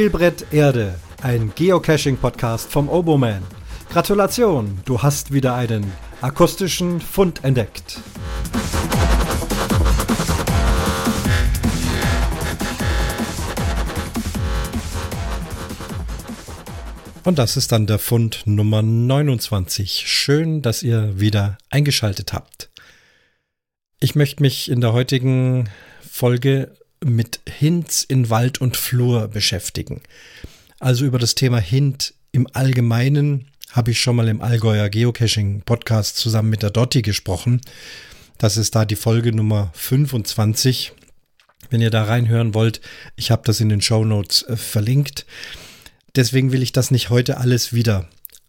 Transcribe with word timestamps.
Spielbrett 0.00 0.46
Erde, 0.50 0.98
ein 1.20 1.52
Geocaching-Podcast 1.54 2.72
vom 2.72 2.88
Oboman. 2.88 3.42
Gratulation, 3.90 4.80
du 4.86 5.02
hast 5.02 5.30
wieder 5.30 5.54
einen 5.54 5.92
akustischen 6.22 7.02
Fund 7.02 7.44
entdeckt. 7.44 8.00
Und 17.24 17.38
das 17.38 17.58
ist 17.58 17.70
dann 17.70 17.86
der 17.86 17.98
Fund 17.98 18.44
Nummer 18.46 18.80
29. 18.80 20.04
Schön, 20.06 20.62
dass 20.62 20.82
ihr 20.82 21.20
wieder 21.20 21.58
eingeschaltet 21.68 22.32
habt. 22.32 22.70
Ich 24.00 24.14
möchte 24.14 24.42
mich 24.42 24.70
in 24.70 24.80
der 24.80 24.94
heutigen 24.94 25.68
Folge 26.00 26.74
mit 27.04 27.40
Hints 27.48 28.04
in 28.04 28.30
Wald 28.30 28.60
und 28.60 28.76
Flur 28.76 29.28
beschäftigen. 29.28 30.02
Also 30.78 31.04
über 31.04 31.18
das 31.18 31.34
Thema 31.34 31.58
Hint 31.58 32.14
im 32.32 32.46
Allgemeinen 32.52 33.46
habe 33.72 33.92
ich 33.92 34.00
schon 34.00 34.16
mal 34.16 34.28
im 34.28 34.40
Allgäuer 34.40 34.88
Geocaching 34.88 35.62
Podcast 35.62 36.16
zusammen 36.16 36.50
mit 36.50 36.62
der 36.62 36.70
Dotti 36.70 37.02
gesprochen. 37.02 37.60
Das 38.38 38.56
ist 38.56 38.74
da 38.74 38.84
die 38.84 38.96
Folge 38.96 39.32
Nummer 39.32 39.70
25. 39.74 40.92
Wenn 41.68 41.80
ihr 41.80 41.90
da 41.90 42.04
reinhören 42.04 42.54
wollt, 42.54 42.80
ich 43.16 43.30
habe 43.30 43.42
das 43.44 43.60
in 43.60 43.68
den 43.68 43.80
Show 43.80 44.04
Notes 44.04 44.42
äh, 44.44 44.56
verlinkt. 44.56 45.26
Deswegen 46.16 46.50
will 46.50 46.62
ich 46.62 46.72
das 46.72 46.90
nicht 46.90 47.10
heute 47.10 47.36
alles 47.36 47.72
wieder 47.72 48.08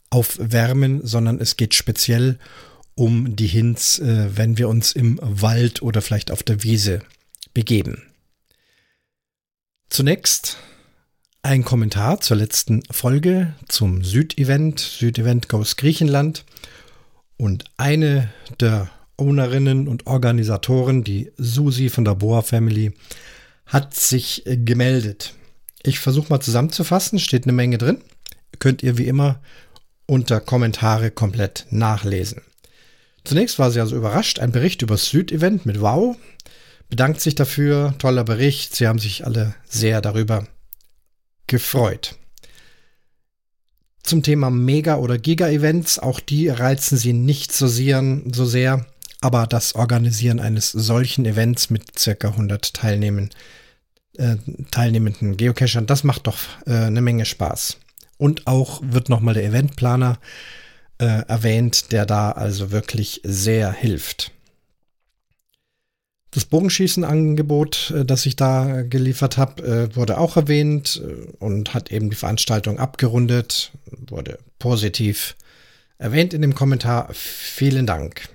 aufwärmen, 0.10 1.06
sondern 1.06 1.40
es 1.40 1.58
geht 1.58 1.76
speziell 1.76 2.40
um 2.96 3.36
die 3.36 3.48
Hints, 3.48 4.00
äh, 4.00 4.30
wenn 4.36 4.58
wir 4.58 4.70
uns 4.70 4.92
im 4.92 5.20
Wald 5.22 5.82
oder 5.82 6.02
vielleicht 6.02 6.32
auf 6.32 6.44
der 6.44 6.64
Wiese 6.64 7.02
begeben. 7.54 8.11
Zunächst 9.92 10.56
ein 11.44 11.66
Kommentar 11.66 12.22
zur 12.22 12.38
letzten 12.38 12.82
Folge 12.90 13.56
zum 13.68 14.06
Südevent. 14.06 14.80
Südevent 14.80 15.50
Goes 15.50 15.76
Griechenland. 15.76 16.46
Und 17.36 17.66
eine 17.76 18.30
der 18.62 18.90
Ownerinnen 19.18 19.90
und 19.90 20.08
Organisatoren, 20.08 21.04
die 21.04 21.34
Susi 21.36 21.90
von 21.90 22.06
der 22.06 22.16
Boa 22.16 22.42
Family, 22.42 22.94
hat 23.66 23.94
sich 23.94 24.44
gemeldet. 24.46 25.34
Ich 25.84 26.00
versuche 26.00 26.30
mal 26.30 26.40
zusammenzufassen, 26.40 27.20
steht 27.20 27.44
eine 27.44 27.52
Menge 27.52 27.78
drin. 27.78 27.98
Könnt 28.60 28.84
ihr 28.84 28.98
wie 28.98 29.08
immer 29.08 29.42
unter 30.06 30.40
Kommentare 30.40 31.12
komplett 31.12 31.66
nachlesen. 31.70 32.44
Zunächst 33.26 33.60
war 33.60 33.72
sie 33.72 33.82
also 33.82 33.98
überrascht, 33.98 34.40
ein 34.40 34.54
Bericht 34.54 34.84
über 34.84 34.94
das 34.94 35.10
Südevent 35.10 35.66
mit 35.66 35.82
Wow. 35.82 36.16
Bedankt 36.92 37.22
sich 37.22 37.36
dafür, 37.36 37.96
toller 38.00 38.26
Bericht, 38.26 38.76
sie 38.76 38.86
haben 38.86 39.00
sich 39.00 39.26
alle 39.26 39.56
sehr 39.66 40.02
darüber 40.02 40.46
gefreut. 41.48 42.18
Zum 44.04 44.24
Thema 44.24 44.50
Mega- 44.50 44.98
oder 44.98 45.18
Giga-Events, 45.18 46.00
auch 46.00 46.20
die 46.20 46.50
reizen 46.50 46.98
sie 46.98 47.14
nicht 47.14 47.54
so 47.54 47.68
sehr, 47.68 48.04
so 48.34 48.46
sehr, 48.46 48.86
aber 49.22 49.48
das 49.48 49.74
Organisieren 49.76 50.42
eines 50.42 50.70
solchen 50.70 51.26
Events 51.26 51.70
mit 51.70 51.98
circa 51.98 52.28
100 52.32 52.74
Teilnehmen 52.74 53.30
äh, 54.18 54.36
teilnehmenden 54.72 55.38
Geocachern, 55.38 55.88
das 55.88 56.04
macht 56.04 56.28
doch 56.28 56.40
äh, 56.66 56.74
eine 56.74 57.00
Menge 57.00 57.24
Spaß. 57.24 57.78
Und 58.18 58.48
auch 58.48 58.82
wird 58.84 59.08
nochmal 59.08 59.36
der 59.36 59.46
Eventplaner 59.46 60.20
äh, 60.98 61.06
erwähnt, 61.06 61.94
der 61.94 62.06
da 62.06 62.34
also 62.34 62.72
wirklich 62.72 63.22
sehr 63.24 63.72
hilft. 63.72 64.34
Das 66.32 66.46
Bogenschießen-Angebot, 66.46 67.92
äh, 67.92 68.06
das 68.06 68.26
ich 68.26 68.38
da 68.38 68.84
geliefert 68.84 69.38
habe, 69.38 69.64
äh, 69.64 69.96
wurde 69.96 70.18
auch 70.18 70.38
erwähnt 70.38 71.02
und 71.40 71.74
hat 71.74 71.92
eben 71.92 72.10
die 72.10 72.16
Veranstaltung 72.16 72.80
abgerundet, 72.80 73.72
wurde 74.08 74.40
positiv 74.58 75.36
erwähnt 75.98 76.34
in 76.34 76.42
dem 76.42 76.56
Kommentar. 76.56 77.10
Vielen 77.14 77.86
Dank. 77.86 78.30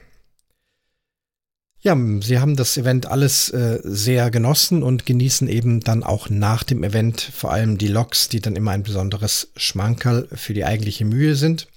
Ja, 1.81 1.97
Sie 2.21 2.41
haben 2.41 2.57
das 2.57 2.77
Event 2.77 3.07
alles 3.07 3.49
äh, 3.51 3.79
sehr 3.85 4.31
genossen 4.31 4.83
und 4.83 5.07
genießen 5.07 5.47
eben 5.47 5.81
dann 5.81 6.03
auch 6.03 6.29
nach 6.29 6.65
dem 6.65 6.83
Event 6.83 7.21
vor 7.21 7.53
allem 7.53 7.79
die 7.79 7.89
Loks, 7.89 8.29
die 8.29 8.41
dann 8.41 8.57
immer 8.57 8.73
ein 8.73 8.83
besonderes 8.83 9.53
Schmankerl 9.57 10.27
für 10.33 10.53
die 10.53 10.65
eigentliche 10.65 11.05
Mühe 11.05 11.37
sind. 11.37 11.69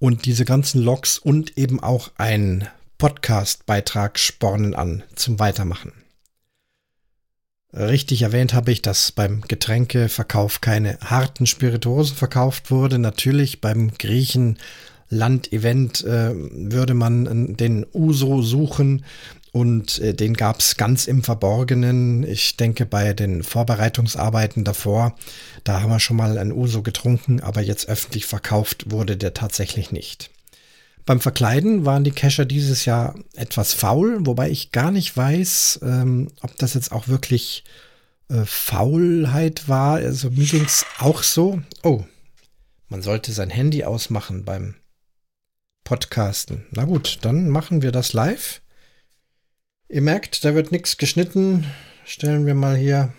Und 0.00 0.26
diese 0.26 0.44
ganzen 0.44 0.82
Loks 0.82 1.18
und 1.18 1.56
eben 1.56 1.80
auch 1.80 2.10
ein 2.16 2.68
Podcast-Beitrag 3.02 4.16
spornen 4.16 4.76
an 4.76 5.02
zum 5.16 5.40
Weitermachen. 5.40 5.90
Richtig 7.72 8.22
erwähnt 8.22 8.54
habe 8.54 8.70
ich, 8.70 8.80
dass 8.80 9.10
beim 9.10 9.40
Getränkeverkauf 9.40 10.60
keine 10.60 11.00
harten 11.00 11.48
Spirituosen 11.48 12.14
verkauft 12.14 12.70
wurde. 12.70 13.00
Natürlich 13.00 13.60
beim 13.60 13.90
Griechen 13.98 14.56
Landevent 15.08 16.04
äh, 16.04 16.30
würde 16.32 16.94
man 16.94 17.56
den 17.56 17.84
Uso 17.92 18.40
suchen 18.40 19.04
und 19.50 19.98
äh, 19.98 20.14
den 20.14 20.34
gab 20.34 20.60
es 20.60 20.76
ganz 20.76 21.08
im 21.08 21.24
Verborgenen. 21.24 22.22
Ich 22.22 22.56
denke, 22.56 22.86
bei 22.86 23.14
den 23.14 23.42
Vorbereitungsarbeiten 23.42 24.62
davor, 24.62 25.16
da 25.64 25.82
haben 25.82 25.90
wir 25.90 25.98
schon 25.98 26.18
mal 26.18 26.38
ein 26.38 26.52
Uso 26.52 26.82
getrunken, 26.82 27.40
aber 27.40 27.62
jetzt 27.62 27.88
öffentlich 27.88 28.26
verkauft 28.26 28.92
wurde 28.92 29.16
der 29.16 29.34
tatsächlich 29.34 29.90
nicht. 29.90 30.30
Beim 31.04 31.20
Verkleiden 31.20 31.84
waren 31.84 32.04
die 32.04 32.12
Kescher 32.12 32.44
dieses 32.44 32.84
Jahr 32.84 33.14
etwas 33.34 33.74
faul, 33.74 34.24
wobei 34.26 34.50
ich 34.50 34.70
gar 34.70 34.90
nicht 34.90 35.16
weiß, 35.16 35.80
ähm, 35.82 36.30
ob 36.42 36.56
das 36.58 36.74
jetzt 36.74 36.92
auch 36.92 37.08
wirklich 37.08 37.64
äh, 38.28 38.44
Faulheit 38.44 39.68
war. 39.68 39.96
Also 39.96 40.30
mir 40.30 40.46
ging 40.46 40.64
es 40.64 40.86
auch 40.98 41.22
so. 41.22 41.60
Oh, 41.82 42.04
man 42.88 43.02
sollte 43.02 43.32
sein 43.32 43.50
Handy 43.50 43.84
ausmachen 43.84 44.44
beim 44.44 44.74
Podcasten. 45.82 46.66
Na 46.70 46.84
gut, 46.84 47.18
dann 47.22 47.48
machen 47.48 47.82
wir 47.82 47.90
das 47.90 48.12
live. 48.12 48.60
Ihr 49.88 50.02
merkt, 50.02 50.44
da 50.44 50.54
wird 50.54 50.72
nichts 50.72 50.96
geschnitten. 50.96 51.66
Stellen 52.04 52.46
wir 52.46 52.54
mal 52.54 52.76
hier 52.76 53.12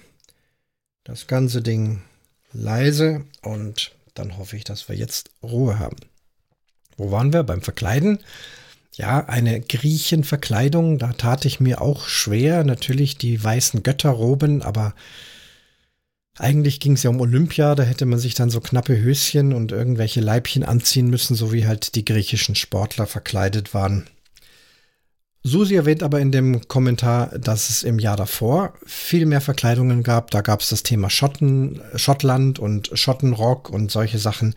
das 1.04 1.28
ganze 1.28 1.62
Ding 1.62 2.02
leise 2.54 3.26
und 3.42 3.96
dann 4.14 4.38
hoffe 4.38 4.56
ich, 4.56 4.64
dass 4.64 4.88
wir 4.88 4.96
jetzt 4.96 5.32
Ruhe 5.42 5.80
haben. 5.80 5.98
Wo 6.98 7.12
waren 7.12 7.34
wir? 7.34 7.44
Beim 7.44 7.62
Verkleiden. 7.62 8.20
Ja, 8.96 9.26
eine 9.26 9.60
Griechenverkleidung, 9.60 11.00
da 11.00 11.14
tat 11.14 11.46
ich 11.46 11.60
mir 11.60 11.82
auch 11.82 12.08
schwer. 12.08 12.64
Natürlich 12.64 13.18
die 13.18 13.44
weißen 13.44 13.82
Götterroben, 13.82 14.62
aber 14.62 14.94
eigentlich 16.38 16.80
ging 16.80 16.94
es 16.94 17.04
ja 17.04 17.12
um 17.12 17.22
Olympia, 17.22 17.76
da 17.76 17.84
hätte 17.84 18.06
man 18.06 18.18
sich 18.18 18.34
dann 18.34 18.50
so 18.50 18.60
knappe 18.60 19.00
Höschen 19.00 19.54
und 19.54 19.72
irgendwelche 19.72 20.20
Leibchen 20.20 20.64
anziehen 20.64 21.10
müssen, 21.10 21.36
so 21.36 21.54
wie 21.54 21.68
halt 21.68 21.96
die 21.96 22.06
griechischen 22.06 22.56
Sportler 22.56 23.06
verkleidet 23.06 23.74
waren. 23.74 24.08
Susi 25.46 25.76
erwähnt 25.76 26.02
aber 26.04 26.22
in 26.22 26.32
dem 26.32 26.68
Kommentar, 26.70 27.38
dass 27.38 27.70
es 27.70 27.84
im 27.84 28.00
Jahr 28.00 28.16
davor 28.16 28.74
viel 28.86 29.26
mehr 29.26 29.42
Verkleidungen 29.42 30.02
gab. 30.02 30.32
Da 30.32 30.40
gab 30.40 30.62
es 30.62 30.70
das 30.70 30.84
Thema 30.84 31.10
Schotten, 31.10 31.82
Schottland 31.96 32.60
und 32.60 32.90
Schottenrock 32.94 33.70
und 33.70 33.92
solche 33.92 34.20
Sachen. 34.20 34.56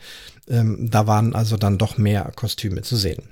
Ähm, 0.48 0.88
da 0.90 1.06
waren 1.06 1.34
also 1.34 1.56
dann 1.56 1.78
doch 1.78 1.98
mehr 1.98 2.32
Kostüme 2.34 2.82
zu 2.82 2.96
sehen. 2.96 3.22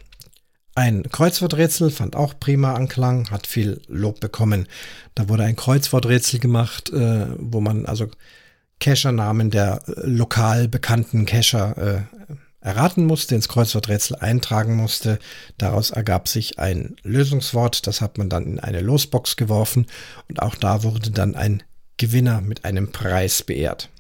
Ein 0.77 1.05
Kreuzworträtsel 1.05 1.91
fand 1.91 2.17
auch 2.17 2.35
prima 2.41 2.75
Anklang, 2.75 3.31
hat 3.31 3.47
viel 3.47 3.81
Lob 3.87 4.19
bekommen. 4.19 4.67
Da 5.15 5.29
wurde 5.29 5.45
ein 5.45 5.55
Kreuzworträtsel 5.55 6.41
gemacht, 6.41 6.91
äh, 6.93 7.27
wo 7.39 7.61
man 7.61 7.87
also 7.87 8.09
Cacher-Namen 8.81 9.51
der 9.51 9.83
äh, 9.87 9.93
lokal 10.05 10.67
bekannten 10.67 11.27
Cacher 11.27 11.79
äh, 11.79 12.37
erraten 12.61 13.07
musste, 13.07 13.37
ins 13.37 13.49
Kreuzworträtsel 13.49 14.17
eintragen 14.17 14.75
musste. 14.75 15.21
Daraus 15.59 15.91
ergab 15.91 16.27
sich 16.27 16.59
ein 16.59 16.97
Lösungswort, 17.03 17.87
das 17.87 18.01
hat 18.01 18.19
man 18.19 18.29
dann 18.29 18.45
in 18.47 18.59
eine 18.59 18.81
Losbox 18.81 19.37
geworfen 19.37 19.87
und 20.29 20.43
auch 20.43 20.57
da 20.57 20.83
wurde 20.83 21.11
dann 21.11 21.37
ein 21.37 21.63
Gewinner 21.99 22.41
mit 22.41 22.65
einem 22.65 22.91
Preis 22.91 23.45
beehrt. 23.45 23.91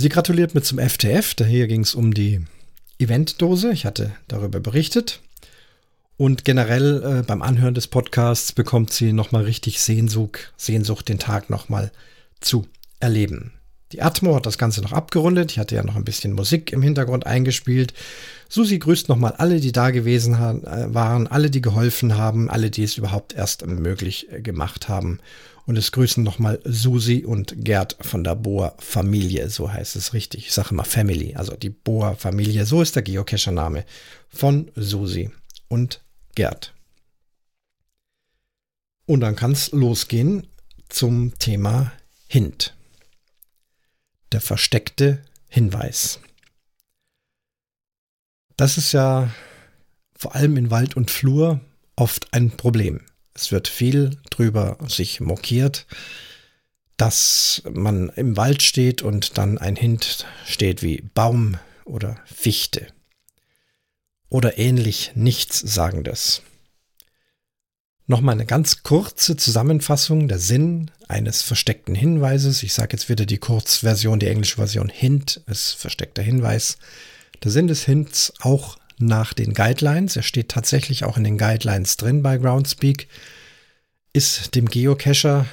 Sie 0.00 0.08
gratuliert 0.08 0.54
mir 0.54 0.62
zum 0.62 0.78
FTF, 0.78 1.34
hier 1.44 1.66
ging 1.66 1.82
es 1.82 1.94
um 1.94 2.14
die 2.14 2.40
Eventdose. 2.98 3.70
Ich 3.70 3.84
hatte 3.84 4.12
darüber 4.28 4.58
berichtet. 4.58 5.20
Und 6.16 6.46
generell 6.46 7.02
äh, 7.18 7.22
beim 7.22 7.42
Anhören 7.42 7.74
des 7.74 7.86
Podcasts 7.86 8.52
bekommt 8.52 8.94
sie 8.94 9.12
nochmal 9.12 9.44
richtig 9.44 9.78
Sehnsucht, 9.78 10.54
Sehnsucht, 10.56 11.10
den 11.10 11.18
Tag 11.18 11.50
nochmal 11.50 11.92
zu 12.40 12.66
erleben. 12.98 13.52
Die 13.92 14.02
Atmo 14.02 14.36
hat 14.36 14.46
das 14.46 14.58
Ganze 14.58 14.82
noch 14.82 14.92
abgerundet. 14.92 15.50
Ich 15.50 15.58
hatte 15.58 15.74
ja 15.74 15.82
noch 15.82 15.96
ein 15.96 16.04
bisschen 16.04 16.32
Musik 16.32 16.72
im 16.72 16.82
Hintergrund 16.82 17.26
eingespielt. 17.26 17.92
Susi 18.48 18.78
grüßt 18.78 19.08
nochmal 19.08 19.32
alle, 19.32 19.60
die 19.60 19.72
da 19.72 19.90
gewesen 19.90 20.34
äh, 20.34 20.94
waren, 20.94 21.26
alle, 21.26 21.50
die 21.50 21.60
geholfen 21.60 22.16
haben, 22.16 22.48
alle, 22.48 22.70
die 22.70 22.84
es 22.84 22.96
überhaupt 22.96 23.32
erst 23.32 23.66
möglich 23.66 24.30
äh, 24.30 24.40
gemacht 24.40 24.88
haben. 24.88 25.18
Und 25.66 25.76
es 25.76 25.92
grüßen 25.92 26.22
nochmal 26.22 26.60
Susi 26.64 27.24
und 27.24 27.64
Gerd 27.64 27.96
von 28.00 28.24
der 28.24 28.34
Boa 28.34 28.74
Familie, 28.78 29.50
so 29.50 29.72
heißt 29.72 29.94
es 29.96 30.14
richtig. 30.14 30.46
Ich 30.46 30.52
sage 30.52 30.70
immer 30.70 30.84
Family, 30.84 31.34
also 31.36 31.54
die 31.54 31.70
Boa 31.70 32.14
Familie, 32.14 32.66
so 32.66 32.82
ist 32.82 32.96
der 32.96 33.02
Geocacher-Name 33.02 33.84
von 34.28 34.70
Susi 34.74 35.30
und 35.68 36.00
Gerd. 36.34 36.74
Und 39.06 39.20
dann 39.20 39.36
kann 39.36 39.52
es 39.52 39.70
losgehen 39.72 40.46
zum 40.88 41.38
Thema 41.38 41.92
Hint. 42.26 42.74
Der 44.32 44.40
versteckte 44.40 45.22
Hinweis. 45.48 46.20
Das 48.56 48.76
ist 48.76 48.92
ja 48.92 49.30
vor 50.16 50.34
allem 50.34 50.56
in 50.56 50.70
Wald 50.70 50.96
und 50.96 51.10
Flur 51.10 51.60
oft 51.96 52.32
ein 52.32 52.50
Problem. 52.50 53.00
Es 53.34 53.52
wird 53.52 53.68
viel 53.68 54.18
drüber 54.28 54.76
sich 54.86 55.20
mokiert, 55.20 55.86
dass 56.96 57.62
man 57.70 58.10
im 58.10 58.36
Wald 58.36 58.62
steht 58.62 59.00
und 59.00 59.38
dann 59.38 59.56
ein 59.56 59.76
Hint 59.76 60.26
steht 60.44 60.82
wie 60.82 61.00
Baum 61.14 61.56
oder 61.86 62.18
Fichte 62.26 62.88
oder 64.28 64.58
ähnlich 64.58 65.12
Nichtssagendes. 65.14 66.42
Nochmal 68.10 68.34
eine 68.34 68.44
ganz 68.44 68.82
kurze 68.82 69.36
Zusammenfassung 69.36 70.26
der 70.26 70.40
Sinn 70.40 70.90
eines 71.06 71.42
versteckten 71.42 71.94
Hinweises. 71.94 72.64
Ich 72.64 72.72
sage 72.72 72.96
jetzt 72.96 73.08
wieder 73.08 73.24
die 73.24 73.38
Kurzversion, 73.38 74.18
die 74.18 74.26
englische 74.26 74.56
Version 74.56 74.88
Hint 74.88 75.40
ist 75.46 75.74
versteckter 75.74 76.20
Hinweis. 76.20 76.78
Der 77.44 77.52
Sinn 77.52 77.68
des 77.68 77.84
Hints 77.84 78.32
auch 78.40 78.78
nach 78.98 79.32
den 79.32 79.54
Guidelines, 79.54 80.16
er 80.16 80.24
steht 80.24 80.48
tatsächlich 80.48 81.04
auch 81.04 81.18
in 81.18 81.22
den 81.22 81.38
Guidelines 81.38 81.98
drin 81.98 82.20
bei 82.20 82.36
Groundspeak, 82.36 83.06
ist 84.12 84.56
dem 84.56 84.66
Geocacher 84.66 85.46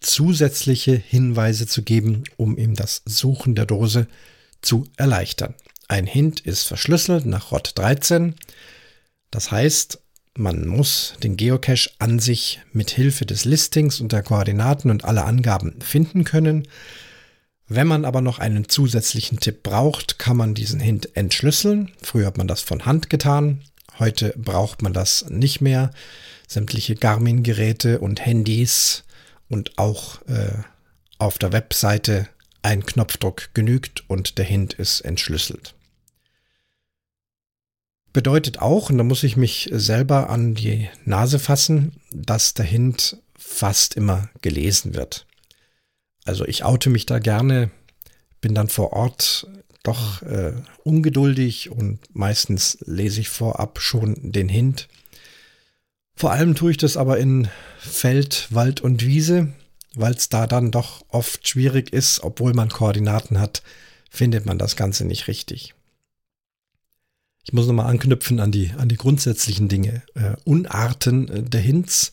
zusätzliche 0.00 0.94
Hinweise 0.94 1.66
zu 1.66 1.82
geben, 1.82 2.22
um 2.36 2.56
ihm 2.58 2.76
das 2.76 3.02
Suchen 3.06 3.56
der 3.56 3.66
Dose 3.66 4.06
zu 4.62 4.86
erleichtern. 4.96 5.56
Ein 5.88 6.06
Hint 6.06 6.38
ist 6.38 6.62
verschlüsselt 6.62 7.26
nach 7.26 7.50
ROT 7.50 7.72
13. 7.74 8.36
Das 9.32 9.50
heißt, 9.50 9.98
man 10.36 10.66
muss 10.66 11.14
den 11.22 11.36
Geocache 11.36 11.90
an 11.98 12.18
sich 12.18 12.60
mit 12.72 12.90
Hilfe 12.90 13.24
des 13.24 13.44
Listings 13.44 14.00
und 14.00 14.12
der 14.12 14.22
Koordinaten 14.22 14.90
und 14.90 15.04
aller 15.04 15.26
Angaben 15.26 15.80
finden 15.80 16.24
können. 16.24 16.66
Wenn 17.66 17.86
man 17.86 18.04
aber 18.04 18.20
noch 18.20 18.38
einen 18.38 18.68
zusätzlichen 18.68 19.40
Tipp 19.40 19.62
braucht, 19.62 20.18
kann 20.18 20.36
man 20.36 20.54
diesen 20.54 20.80
Hint 20.80 21.16
entschlüsseln. 21.16 21.92
Früher 22.02 22.26
hat 22.26 22.36
man 22.36 22.48
das 22.48 22.60
von 22.60 22.84
Hand 22.84 23.08
getan. 23.08 23.62
Heute 23.98 24.34
braucht 24.36 24.82
man 24.82 24.92
das 24.92 25.26
nicht 25.30 25.60
mehr. 25.60 25.90
Sämtliche 26.46 26.94
Garmin-Geräte 26.94 28.00
und 28.00 28.24
Handys 28.24 29.04
und 29.48 29.78
auch 29.78 30.20
äh, 30.26 30.52
auf 31.18 31.38
der 31.38 31.52
Webseite 31.52 32.28
ein 32.62 32.84
Knopfdruck 32.84 33.54
genügt 33.54 34.04
und 34.08 34.36
der 34.36 34.44
Hint 34.44 34.74
ist 34.74 35.00
entschlüsselt. 35.00 35.73
Bedeutet 38.14 38.60
auch, 38.60 38.90
und 38.90 38.98
da 38.98 39.02
muss 39.02 39.24
ich 39.24 39.36
mich 39.36 39.68
selber 39.72 40.30
an 40.30 40.54
die 40.54 40.88
Nase 41.04 41.40
fassen, 41.40 42.00
dass 42.12 42.54
der 42.54 42.64
Hint 42.64 43.18
fast 43.36 43.96
immer 43.96 44.30
gelesen 44.40 44.94
wird. 44.94 45.26
Also 46.24 46.46
ich 46.46 46.62
oute 46.62 46.90
mich 46.90 47.06
da 47.06 47.18
gerne, 47.18 47.72
bin 48.40 48.54
dann 48.54 48.68
vor 48.68 48.92
Ort 48.92 49.48
doch 49.82 50.22
äh, 50.22 50.52
ungeduldig 50.84 51.70
und 51.70 51.98
meistens 52.12 52.78
lese 52.86 53.20
ich 53.20 53.30
vorab 53.30 53.80
schon 53.80 54.30
den 54.30 54.48
Hint. 54.48 54.88
Vor 56.14 56.30
allem 56.30 56.54
tue 56.54 56.70
ich 56.70 56.76
das 56.76 56.96
aber 56.96 57.18
in 57.18 57.48
Feld, 57.78 58.46
Wald 58.50 58.80
und 58.80 59.04
Wiese, 59.04 59.52
weil 59.96 60.14
es 60.14 60.28
da 60.28 60.46
dann 60.46 60.70
doch 60.70 61.04
oft 61.08 61.48
schwierig 61.48 61.92
ist, 61.92 62.22
obwohl 62.22 62.54
man 62.54 62.68
Koordinaten 62.68 63.40
hat, 63.40 63.64
findet 64.08 64.46
man 64.46 64.56
das 64.56 64.76
Ganze 64.76 65.04
nicht 65.04 65.26
richtig. 65.26 65.74
Ich 67.44 67.52
muss 67.52 67.66
nochmal 67.66 67.86
anknüpfen 67.86 68.40
an 68.40 68.50
die, 68.50 68.72
an 68.78 68.88
die 68.88 68.96
grundsätzlichen 68.96 69.68
Dinge. 69.68 70.02
Äh, 70.14 70.36
Unarten 70.44 71.28
äh, 71.28 71.42
der 71.42 71.60
Hints 71.60 72.12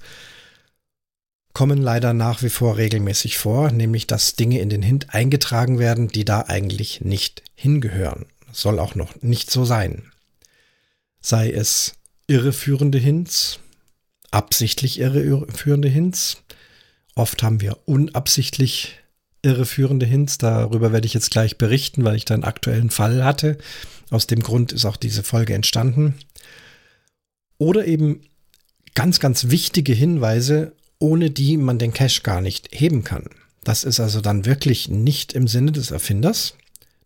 kommen 1.54 1.82
leider 1.82 2.14
nach 2.14 2.44
wie 2.44 2.50
vor 2.50 2.78
regelmäßig 2.78 3.38
vor, 3.38 3.72
nämlich 3.72 4.08
dass 4.08 4.36
Dinge 4.36 4.60
in 4.60 4.70
den 4.70 4.82
Hint 4.82 5.14
eingetragen 5.14 5.80
werden, 5.80 6.08
die 6.08 6.26
da 6.26 6.42
eigentlich 6.48 7.02
nicht 7.02 7.44
hingehören. 7.56 8.26
Das 8.48 8.62
soll 8.62 8.80
auch 8.80 8.96
noch 8.96 9.22
nicht 9.22 9.52
so 9.52 9.66
sein. 9.66 10.12
Sei 11.22 11.52
es 11.52 11.94
irreführende 12.28 12.98
Hints, 12.98 13.60
absichtlich 14.32 15.00
irreführende 15.00 15.90
Hints. 15.90 16.44
Oft 17.16 17.44
haben 17.44 17.62
wir 17.62 17.78
unabsichtlich 17.86 19.01
irreführende 19.42 20.06
Hints. 20.06 20.38
Darüber 20.38 20.92
werde 20.92 21.06
ich 21.06 21.14
jetzt 21.14 21.32
gleich 21.32 21.58
berichten, 21.58 22.04
weil 22.04 22.16
ich 22.16 22.26
da 22.26 22.34
einen 22.34 22.44
aktuellen 22.44 22.90
Fall 22.90 23.24
hatte. 23.24 23.58
Aus 24.10 24.28
dem 24.28 24.42
Grund 24.42 24.72
ist 24.72 24.86
auch 24.86 24.98
diese 24.98 25.24
Folge 25.24 25.54
entstanden. 25.54 26.16
Oder 27.58 27.86
eben 27.86 28.22
ganz, 28.96 29.20
ganz 29.20 29.50
wichtige 29.50 29.94
Hinweise, 29.94 30.74
ohne 31.00 31.30
die 31.30 31.58
man 31.58 31.80
den 31.80 31.94
Cache 31.94 32.22
gar 32.22 32.42
nicht 32.42 32.70
heben 32.72 33.04
kann. 33.04 33.30
Das 33.64 33.84
ist 33.84 34.00
also 34.00 34.22
dann 34.22 34.46
wirklich 34.46 34.90
nicht 34.90 35.34
im 35.34 35.48
Sinne 35.48 35.72
des 35.72 35.92
Erfinders. 35.92 36.56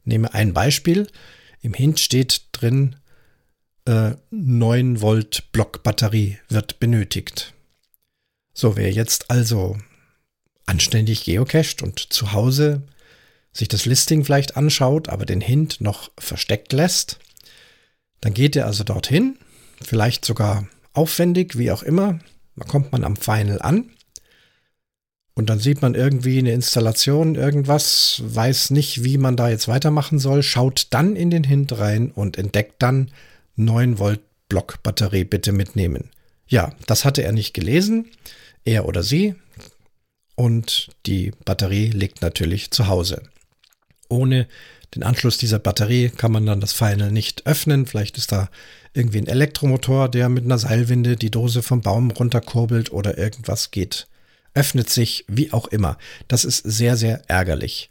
Nehme 0.04 0.34
ein 0.34 0.54
Beispiel. 0.54 1.08
Im 1.62 1.74
Hint 1.74 2.00
steht 2.00 2.44
drin, 2.52 2.96
äh, 3.86 4.12
9 4.32 5.02
Volt 5.02 5.52
Blockbatterie 5.52 6.38
wird 6.50 6.80
benötigt. 6.80 7.54
So, 8.54 8.78
wer 8.78 8.92
jetzt 8.92 9.30
also 9.30 9.78
anständig 10.66 11.26
geocached 11.26 11.82
und 11.82 12.00
zu 12.00 12.32
Hause 12.34 12.84
sich 13.54 13.68
das 13.68 13.86
Listing 13.86 14.26
vielleicht 14.26 14.58
anschaut, 14.58 15.10
aber 15.10 15.26
den 15.26 15.42
Hint 15.42 15.80
noch 15.80 16.12
versteckt 16.18 16.74
lässt, 16.74 17.20
dann 18.22 18.34
geht 18.34 18.56
er 18.56 18.66
also 18.66 18.84
dorthin, 18.84 19.38
vielleicht 19.82 20.26
sogar 20.26 20.68
aufwendig, 20.94 21.58
wie 21.58 21.72
auch 21.72 21.84
immer, 21.84 22.20
da 22.56 22.66
kommt 22.66 22.92
man 22.92 23.04
am 23.04 23.16
Final 23.16 23.62
an 23.62 23.92
und 25.36 25.50
dann 25.50 25.60
sieht 25.60 25.82
man 25.82 25.96
irgendwie 25.96 26.40
eine 26.40 26.54
Installation, 26.54 27.36
irgendwas, 27.36 28.22
weiß 28.26 28.72
nicht, 28.72 29.04
wie 29.04 29.18
man 29.18 29.36
da 29.36 29.50
jetzt 29.50 29.68
weitermachen 29.68 30.18
soll, 30.18 30.44
schaut 30.44 30.88
dann 30.92 31.16
in 31.16 31.30
den 31.30 31.44
Hint 31.44 31.78
rein 31.78 32.12
und 32.12 32.38
entdeckt 32.38 32.82
dann 32.82 33.12
9 33.58 34.00
Volt 34.00 34.22
Block 34.48 34.82
Batterie 34.84 35.26
bitte 35.26 35.52
mitnehmen. 35.52 36.10
Ja, 36.48 36.74
das 36.88 37.04
hatte 37.04 37.24
er 37.24 37.32
nicht 37.32 37.54
gelesen, 37.54 38.12
er 38.64 38.86
oder 38.86 39.04
sie. 39.04 39.36
Und 40.36 40.90
die 41.06 41.32
Batterie 41.46 41.90
liegt 41.90 42.22
natürlich 42.22 42.72
zu 42.72 42.88
Hause. 42.88 43.24
Ohne 44.10 44.48
den 44.94 45.04
Anschluss 45.04 45.38
dieser 45.38 45.60
Batterie 45.60 46.10
kann 46.10 46.32
man 46.32 46.46
dann 46.46 46.62
das 46.62 46.74
Final 46.74 47.12
nicht 47.12 47.46
öffnen. 47.46 47.86
Vielleicht 47.86 48.18
ist 48.18 48.32
da 48.32 48.50
irgendwie 48.94 49.20
ein 49.20 49.28
Elektromotor, 49.28 50.10
der 50.10 50.30
mit 50.30 50.46
einer 50.46 50.58
Seilwinde 50.58 51.16
die 51.16 51.32
Dose 51.32 51.62
vom 51.64 51.82
Baum 51.82 52.12
runterkurbelt 52.12 52.92
oder 52.92 53.18
irgendwas 53.18 53.72
geht. 53.72 54.08
Öffnet 54.54 54.90
sich, 54.90 55.26
wie 55.28 55.52
auch 55.52 55.68
immer. 55.68 55.98
Das 56.28 56.46
ist 56.46 56.60
sehr, 56.60 56.96
sehr 56.96 57.22
ärgerlich. 57.28 57.90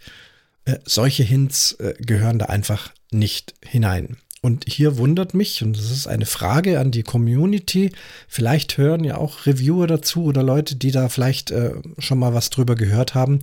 Äh, 0.65 0.79
solche 0.85 1.23
Hints 1.23 1.73
äh, 1.73 1.95
gehören 1.99 2.39
da 2.39 2.47
einfach 2.47 2.93
nicht 3.11 3.55
hinein. 3.63 4.17
Und 4.45 4.67
hier 4.69 4.99
wundert 4.99 5.33
mich, 5.33 5.63
und 5.63 5.75
das 5.75 5.91
ist 5.91 6.07
eine 6.07 6.27
Frage 6.27 6.79
an 6.79 6.91
die 6.91 7.03
Community, 7.03 7.93
vielleicht 8.29 8.77
hören 8.77 9.03
ja 9.03 9.17
auch 9.17 9.47
Reviewer 9.47 9.87
dazu 9.87 10.25
oder 10.25 10.43
Leute, 10.43 10.77
die 10.77 10.91
da 10.91 11.09
vielleicht 11.09 11.51
äh, 11.51 11.73
schon 11.97 12.19
mal 12.19 12.35
was 12.35 12.51
drüber 12.51 12.75
gehört 12.75 13.15
haben. 13.15 13.39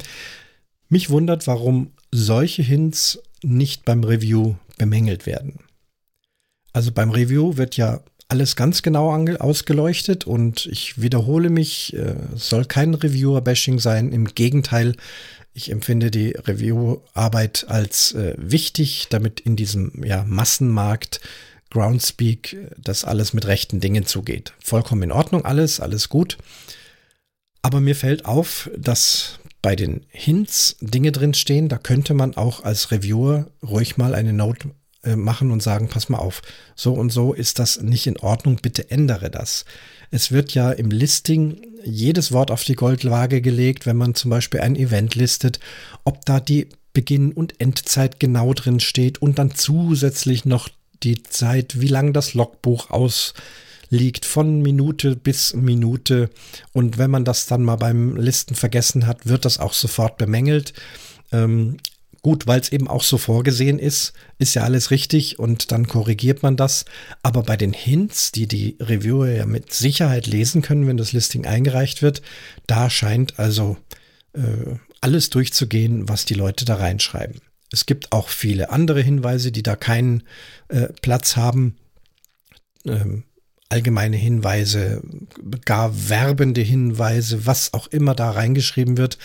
Mich 0.89 1.09
wundert, 1.09 1.47
warum 1.47 1.93
solche 2.11 2.61
Hints 2.61 3.17
nicht 3.41 3.83
beim 3.83 4.03
Review 4.03 4.53
bemängelt 4.77 5.25
werden. 5.25 5.61
Also 6.71 6.91
beim 6.91 7.09
Review 7.09 7.57
wird 7.57 7.77
ja 7.77 8.01
alles 8.27 8.55
ganz 8.55 8.83
genau 8.83 9.09
ausgeleuchtet 9.39 10.27
und 10.27 10.67
ich 10.67 11.01
wiederhole 11.01 11.49
mich, 11.49 11.95
äh, 11.95 12.13
es 12.35 12.47
soll 12.47 12.65
kein 12.65 12.93
Reviewer-Bashing 12.93 13.79
sein. 13.79 14.11
Im 14.11 14.25
Gegenteil, 14.25 14.93
ich 15.53 15.71
empfinde 15.71 16.11
die 16.11 16.31
Review-Arbeit 16.31 17.65
als 17.67 18.13
äh, 18.13 18.35
wichtig, 18.37 19.07
damit 19.09 19.39
in 19.39 19.55
diesem 19.55 20.03
ja, 20.03 20.23
Massenmarkt 20.23 21.21
Groundspeak 21.71 22.53
äh, 22.53 22.69
das 22.77 23.03
alles 23.03 23.33
mit 23.33 23.45
rechten 23.47 23.79
Dingen 23.79 24.05
zugeht. 24.05 24.53
Vollkommen 24.63 25.03
in 25.03 25.11
Ordnung, 25.11 25.45
alles, 25.45 25.79
alles 25.79 26.09
gut. 26.09 26.37
Aber 27.61 27.81
mir 27.81 27.95
fällt 27.95 28.25
auf, 28.25 28.69
dass 28.77 29.39
bei 29.61 29.75
den 29.75 30.05
Hints 30.09 30.77
Dinge 30.81 31.11
drinstehen, 31.11 31.69
da 31.69 31.77
könnte 31.77 32.13
man 32.13 32.35
auch 32.35 32.63
als 32.63 32.91
Reviewer 32.91 33.51
ruhig 33.61 33.97
mal 33.97 34.15
eine 34.15 34.33
Note 34.33 34.71
äh, 35.03 35.15
machen 35.15 35.51
und 35.51 35.61
sagen, 35.61 35.87
pass 35.87 36.09
mal 36.09 36.17
auf, 36.17 36.41
so 36.75 36.93
und 36.93 37.11
so 37.11 37.33
ist 37.33 37.59
das 37.59 37.81
nicht 37.81 38.07
in 38.07 38.17
Ordnung, 38.17 38.57
bitte 38.61 38.89
ändere 38.89 39.29
das. 39.29 39.65
Es 40.11 40.31
wird 40.31 40.53
ja 40.53 40.71
im 40.71 40.91
Listing 40.91 41.61
jedes 41.83 42.31
Wort 42.31 42.51
auf 42.51 42.63
die 42.63 42.75
Goldwaage 42.75 43.41
gelegt, 43.41 43.85
wenn 43.85 43.97
man 43.97 44.13
zum 44.13 44.29
Beispiel 44.29 44.59
ein 44.59 44.75
Event 44.75 45.15
listet, 45.15 45.59
ob 46.03 46.25
da 46.25 46.39
die 46.39 46.67
Beginn- 46.93 47.31
und 47.31 47.59
Endzeit 47.59 48.19
genau 48.19 48.53
drin 48.53 48.81
steht 48.81 49.21
und 49.21 49.39
dann 49.39 49.55
zusätzlich 49.55 50.45
noch 50.45 50.69
die 51.03 51.23
Zeit, 51.23 51.79
wie 51.79 51.87
lang 51.87 52.13
das 52.13 52.33
Logbuch 52.33 52.89
ausliegt, 52.89 54.25
von 54.25 54.61
Minute 54.61 55.15
bis 55.15 55.53
Minute. 55.53 56.29
Und 56.73 56.97
wenn 56.97 57.09
man 57.09 57.25
das 57.25 57.45
dann 57.45 57.63
mal 57.63 57.77
beim 57.77 58.17
Listen 58.17 58.55
vergessen 58.55 59.07
hat, 59.07 59.25
wird 59.25 59.45
das 59.45 59.59
auch 59.59 59.73
sofort 59.73 60.17
bemängelt. 60.17 60.73
Ähm, 61.31 61.77
Gut, 62.23 62.45
weil 62.45 62.59
es 62.59 62.71
eben 62.71 62.87
auch 62.87 63.01
so 63.01 63.17
vorgesehen 63.17 63.79
ist, 63.79 64.13
ist 64.37 64.53
ja 64.53 64.63
alles 64.63 64.91
richtig 64.91 65.39
und 65.39 65.71
dann 65.71 65.87
korrigiert 65.87 66.43
man 66.43 66.55
das. 66.55 66.85
Aber 67.23 67.41
bei 67.41 67.57
den 67.57 67.73
Hints, 67.73 68.31
die 68.31 68.47
die 68.47 68.77
Reviewer 68.79 69.29
ja 69.29 69.47
mit 69.47 69.73
Sicherheit 69.73 70.27
lesen 70.27 70.61
können, 70.61 70.85
wenn 70.85 70.97
das 70.97 71.13
Listing 71.13 71.47
eingereicht 71.47 72.03
wird, 72.03 72.21
da 72.67 72.91
scheint 72.91 73.39
also 73.39 73.77
äh, 74.33 74.75
alles 75.01 75.31
durchzugehen, 75.31 76.07
was 76.09 76.25
die 76.25 76.35
Leute 76.35 76.63
da 76.63 76.75
reinschreiben. 76.75 77.41
Es 77.71 77.87
gibt 77.87 78.11
auch 78.11 78.29
viele 78.29 78.69
andere 78.69 79.01
Hinweise, 79.01 79.51
die 79.51 79.63
da 79.63 79.75
keinen 79.75 80.23
äh, 80.67 80.89
Platz 81.01 81.37
haben. 81.37 81.77
Ähm, 82.85 83.23
allgemeine 83.71 84.17
Hinweise, 84.17 85.01
gar 85.63 86.09
werbende 86.09 86.59
Hinweise, 86.59 87.45
was 87.45 87.73
auch 87.73 87.87
immer 87.87 88.13
da 88.13 88.31
reingeschrieben 88.31 88.97
wird. 88.97 89.17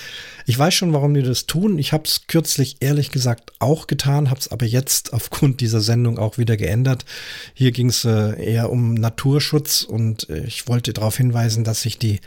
Ich 0.46 0.56
weiß 0.56 0.72
schon, 0.72 0.92
warum 0.92 1.14
die 1.14 1.22
das 1.22 1.46
tun. 1.46 1.78
Ich 1.78 1.92
habe 1.92 2.04
es 2.04 2.28
kürzlich 2.28 2.76
ehrlich 2.78 3.10
gesagt 3.10 3.52
auch 3.58 3.88
getan, 3.88 4.30
habe 4.30 4.38
es 4.38 4.48
aber 4.52 4.64
jetzt 4.64 5.12
aufgrund 5.12 5.60
dieser 5.60 5.80
Sendung 5.80 6.18
auch 6.18 6.38
wieder 6.38 6.56
geändert. 6.56 7.04
Hier 7.54 7.72
ging 7.72 7.88
es 7.88 8.04
äh, 8.04 8.40
eher 8.40 8.70
um 8.70 8.94
Naturschutz 8.94 9.82
und 9.82 10.30
äh, 10.30 10.44
ich 10.44 10.68
wollte 10.68 10.92
darauf 10.92 11.16
hinweisen, 11.16 11.64
dass 11.64 11.82
sich 11.82 11.98
die 11.98 12.20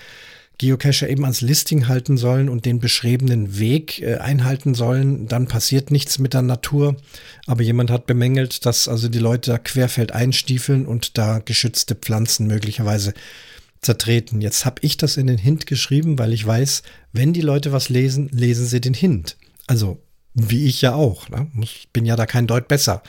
Geocacher 0.59 1.09
eben 1.09 1.23
ans 1.23 1.41
Listing 1.41 1.87
halten 1.87 2.17
sollen 2.17 2.49
und 2.49 2.65
den 2.65 2.79
beschriebenen 2.79 3.57
Weg 3.57 4.01
äh, 4.01 4.17
einhalten 4.17 4.75
sollen, 4.75 5.27
dann 5.27 5.47
passiert 5.47 5.89
nichts 5.89 6.19
mit 6.19 6.33
der 6.33 6.41
Natur. 6.41 6.97
Aber 7.47 7.63
jemand 7.63 7.89
hat 7.89 8.05
bemängelt, 8.05 8.65
dass 8.65 8.87
also 8.87 9.07
die 9.07 9.19
Leute 9.19 9.51
da 9.51 9.57
querfeld 9.57 10.11
einstiefeln 10.11 10.85
und 10.85 11.17
da 11.17 11.39
geschützte 11.39 11.95
Pflanzen 11.95 12.45
möglicherweise 12.45 13.13
zertreten. 13.81 14.41
Jetzt 14.41 14.65
habe 14.65 14.81
ich 14.81 14.97
das 14.97 15.15
in 15.15 15.27
den 15.27 15.37
Hint 15.37 15.65
geschrieben, 15.65 16.19
weil 16.19 16.33
ich 16.33 16.45
weiß, 16.45 16.83
wenn 17.13 17.31
die 17.31 17.41
Leute 17.41 17.71
was 17.71 17.87
lesen, 17.87 18.29
lesen 18.33 18.65
sie 18.65 18.81
den 18.81 18.93
Hint. 18.93 19.37
Also 19.65 19.97
wie 20.33 20.65
ich 20.65 20.81
ja 20.81 20.93
auch. 20.93 21.29
Ne? 21.29 21.47
Ich 21.61 21.87
bin 21.93 22.05
ja 22.05 22.15
da 22.15 22.25
kein 22.25 22.47
Deut 22.47 22.67
besser. 22.67 23.01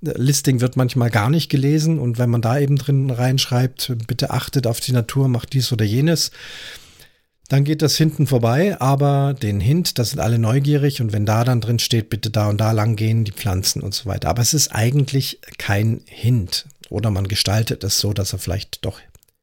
Listing 0.00 0.60
wird 0.60 0.76
manchmal 0.76 1.10
gar 1.10 1.30
nicht 1.30 1.48
gelesen 1.48 1.98
und 1.98 2.18
wenn 2.18 2.30
man 2.30 2.42
da 2.42 2.58
eben 2.58 2.76
drin 2.76 3.10
reinschreibt, 3.10 3.92
bitte 4.06 4.30
achtet 4.30 4.66
auf 4.66 4.80
die 4.80 4.92
Natur, 4.92 5.28
macht 5.28 5.52
dies 5.52 5.72
oder 5.72 5.84
jenes, 5.84 6.32
dann 7.52 7.64
geht 7.64 7.82
das 7.82 7.98
hinten 7.98 8.26
vorbei, 8.26 8.80
aber 8.80 9.34
den 9.34 9.60
Hint, 9.60 9.98
das 9.98 10.08
sind 10.08 10.20
alle 10.20 10.38
neugierig 10.38 11.02
und 11.02 11.12
wenn 11.12 11.26
da 11.26 11.44
dann 11.44 11.60
drin 11.60 11.78
steht, 11.78 12.08
bitte 12.08 12.30
da 12.30 12.48
und 12.48 12.56
da 12.56 12.72
lang 12.72 12.96
gehen, 12.96 13.26
die 13.26 13.32
Pflanzen 13.32 13.82
und 13.82 13.92
so 13.92 14.06
weiter. 14.06 14.30
Aber 14.30 14.40
es 14.40 14.54
ist 14.54 14.68
eigentlich 14.68 15.38
kein 15.58 16.00
Hint 16.06 16.64
oder 16.88 17.10
man 17.10 17.28
gestaltet 17.28 17.84
es 17.84 17.98
so, 17.98 18.14
dass 18.14 18.32
er 18.32 18.38
vielleicht 18.38 18.86
doch 18.86 19.00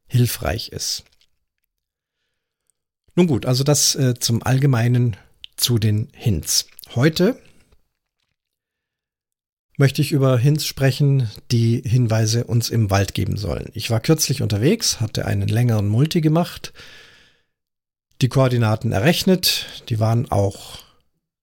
hilfreich 0.08 0.70
ist. 0.70 1.04
Nun 3.14 3.28
gut, 3.28 3.46
also 3.46 3.62
das 3.62 3.94
äh, 3.94 4.14
zum 4.18 4.42
Allgemeinen 4.42 5.16
zu 5.56 5.78
den 5.78 6.08
Hints. 6.12 6.66
Heute 6.96 7.38
möchte 9.76 10.02
ich 10.02 10.10
über 10.10 10.36
Hints 10.36 10.66
sprechen, 10.66 11.30
die 11.52 11.80
Hinweise 11.86 12.42
uns 12.42 12.70
im 12.70 12.90
Wald 12.90 13.14
geben 13.14 13.36
sollen. 13.36 13.70
Ich 13.72 13.88
war 13.88 14.00
kürzlich 14.00 14.42
unterwegs, 14.42 14.98
hatte 14.98 15.26
einen 15.26 15.46
längeren 15.46 15.86
Multi 15.86 16.20
gemacht 16.20 16.72
die 18.20 18.28
Koordinaten 18.28 18.92
errechnet. 18.92 19.66
Die 19.88 20.00
waren 20.00 20.30
auch, 20.30 20.78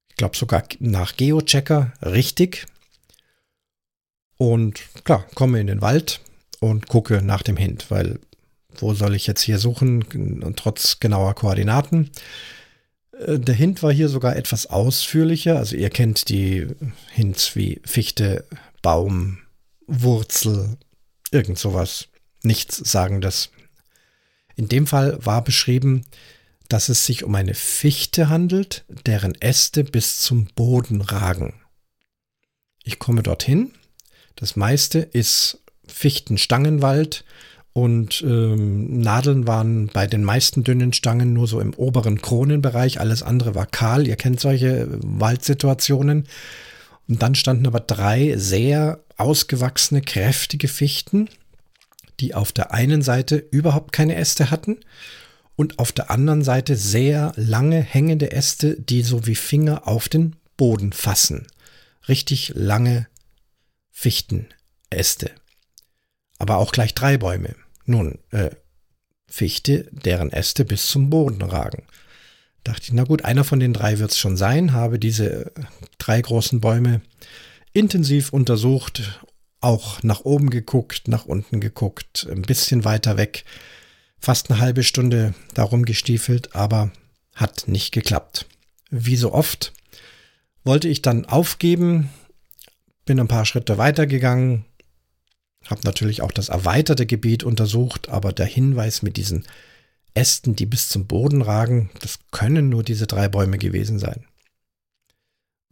ich 0.09 0.15
glaube 0.15 0.37
sogar 0.37 0.63
nach 0.79 1.15
Geochecker 1.15 1.93
richtig. 2.01 2.65
Und 4.37 4.81
klar, 5.03 5.25
komme 5.33 5.59
in 5.59 5.67
den 5.67 5.81
Wald 5.81 6.21
und 6.59 6.87
gucke 6.87 7.21
nach 7.21 7.41
dem 7.41 7.57
Hint, 7.57 7.89
weil 7.89 8.19
wo 8.79 8.93
soll 8.93 9.15
ich 9.15 9.25
jetzt 9.27 9.41
hier 9.41 9.57
suchen, 9.57 10.03
und 10.43 10.57
trotz 10.57 10.99
genauer 10.99 11.33
Koordinaten. 11.35 12.11
Äh, 13.19 13.39
der 13.39 13.55
Hint 13.55 13.83
war 13.83 13.91
hier 13.91 14.09
sogar 14.09 14.35
etwas 14.35 14.67
ausführlicher. 14.67 15.57
Also 15.57 15.75
ihr 15.75 15.89
kennt 15.89 16.29
die 16.29 16.67
Hints 17.11 17.55
wie 17.55 17.81
Fichte, 17.85 18.45
Baum, 18.81 19.39
Wurzel, 19.87 20.77
irgend 21.31 21.57
sowas. 21.57 22.07
Nichts 22.43 22.77
sagendes. 22.77 23.49
In 24.55 24.67
dem 24.67 24.87
Fall 24.87 25.17
war 25.23 25.43
beschrieben, 25.43 26.05
dass 26.69 26.89
es 26.89 27.05
sich 27.05 27.23
um 27.23 27.35
eine 27.35 27.53
Fichte 27.53 28.29
handelt, 28.29 28.85
deren 29.05 29.35
Äste 29.35 29.83
bis 29.83 30.19
zum 30.19 30.47
Boden 30.55 31.01
ragen. 31.01 31.53
Ich 32.83 32.99
komme 32.99 33.23
dorthin. 33.23 33.71
Das 34.35 34.55
meiste 34.55 34.99
ist 34.99 35.63
Fichtenstangenwald 35.87 37.25
und 37.73 38.23
ähm, 38.23 39.01
Nadeln 39.01 39.45
waren 39.45 39.87
bei 39.87 40.07
den 40.07 40.23
meisten 40.23 40.63
dünnen 40.63 40.93
Stangen 40.93 41.33
nur 41.33 41.47
so 41.47 41.59
im 41.59 41.73
oberen 41.73 42.21
Kronenbereich. 42.21 42.99
Alles 42.99 43.23
andere 43.23 43.55
war 43.55 43.67
kahl. 43.67 44.07
Ihr 44.07 44.15
kennt 44.15 44.39
solche 44.39 44.87
Waldsituationen. 44.89 46.27
Und 47.07 47.21
dann 47.21 47.35
standen 47.35 47.67
aber 47.67 47.79
drei 47.79 48.35
sehr 48.35 49.03
ausgewachsene, 49.17 50.01
kräftige 50.01 50.67
Fichten, 50.67 51.29
die 52.19 52.33
auf 52.33 52.51
der 52.51 52.73
einen 52.73 53.01
Seite 53.01 53.35
überhaupt 53.35 53.91
keine 53.91 54.15
Äste 54.15 54.49
hatten 54.49 54.77
und 55.57 55.79
auf 55.79 55.91
der 55.91 56.09
anderen 56.11 56.43
Seite 56.43 56.77
sehr 56.77 57.33
lange 57.35 57.81
hängende 57.81 58.31
Äste, 58.31 58.79
die 58.79 59.01
so 59.01 59.25
wie 59.25 59.35
Finger 59.35 59.87
auf 59.87 60.07
den 60.07 60.37
Boden 60.55 60.93
fassen. 60.93 61.47
Richtig 62.07 62.53
lange 62.55 63.07
Fichtenäste. 63.91 65.31
Aber 66.37 66.57
auch 66.57 66.71
gleich 66.71 66.93
drei 66.93 67.17
Bäume. 67.17 67.55
Nun, 67.85 68.19
äh, 68.29 68.51
Fichte, 69.27 69.89
deren 69.91 70.31
Äste 70.31 70.63
bis 70.63 70.87
zum 70.87 71.09
Boden 71.09 71.41
ragen. 71.41 71.83
Dachte 72.63 72.83
ich, 72.83 72.93
na 72.93 73.03
gut, 73.03 73.25
einer 73.25 73.43
von 73.43 73.59
den 73.59 73.73
drei 73.73 73.97
wird 73.97 74.11
es 74.11 74.17
schon 74.19 74.37
sein, 74.37 74.73
habe 74.73 74.99
diese 74.99 75.51
drei 75.97 76.21
großen 76.21 76.61
Bäume 76.61 77.01
intensiv 77.73 78.31
untersucht, 78.31 79.21
auch 79.59 80.03
nach 80.03 80.21
oben 80.21 80.51
geguckt, 80.51 81.07
nach 81.07 81.25
unten 81.25 81.59
geguckt, 81.59 82.27
ein 82.29 82.43
bisschen 82.43 82.85
weiter 82.85 83.17
weg 83.17 83.43
fast 84.19 84.49
eine 84.49 84.59
halbe 84.59 84.83
Stunde 84.83 85.33
darum 85.53 85.85
gestiefelt, 85.85 86.55
aber 86.55 86.91
hat 87.35 87.67
nicht 87.67 87.91
geklappt. 87.91 88.45
Wie 88.89 89.15
so 89.15 89.33
oft 89.33 89.73
wollte 90.63 90.87
ich 90.87 91.01
dann 91.01 91.25
aufgeben, 91.25 92.09
bin 93.05 93.19
ein 93.19 93.27
paar 93.27 93.45
Schritte 93.45 93.77
weitergegangen, 93.77 94.65
habe 95.65 95.81
natürlich 95.83 96.21
auch 96.21 96.31
das 96.31 96.49
erweiterte 96.49 97.05
Gebiet 97.05 97.43
untersucht, 97.43 98.09
aber 98.09 98.33
der 98.33 98.45
Hinweis 98.45 99.01
mit 99.01 99.17
diesen 99.17 99.45
Ästen, 100.13 100.55
die 100.55 100.65
bis 100.65 100.89
zum 100.89 101.05
Boden 101.05 101.41
ragen, 101.41 101.89
das 102.01 102.19
können 102.31 102.69
nur 102.69 102.83
diese 102.83 103.07
drei 103.07 103.27
Bäume 103.27 103.57
gewesen 103.57 103.99
sein. 103.99 104.25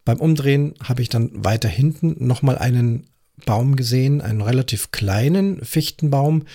Beim 0.04 0.20
Umdrehen 0.20 0.76
habe 0.84 1.02
ich 1.02 1.10
dann 1.10 1.44
weiter 1.44 1.68
hinten 1.68 2.28
nochmal 2.28 2.58
einen 2.58 3.08
Baum 3.46 3.76
gesehen, 3.76 4.22
einen 4.22 4.42
relativ 4.42 4.92
kleinen 4.92 5.64
Fichtenbaum, 5.66 6.46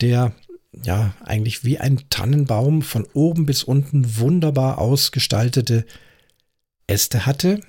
der 0.00 0.32
ja, 0.72 1.14
eigentlich 1.24 1.64
wie 1.64 1.78
ein 1.78 2.02
Tannenbaum 2.10 2.82
von 2.82 3.06
oben 3.12 3.46
bis 3.46 3.64
unten 3.64 4.18
wunderbar 4.18 4.78
ausgestaltete 4.78 5.84
Äste 6.86 7.26
hatte. 7.26 7.60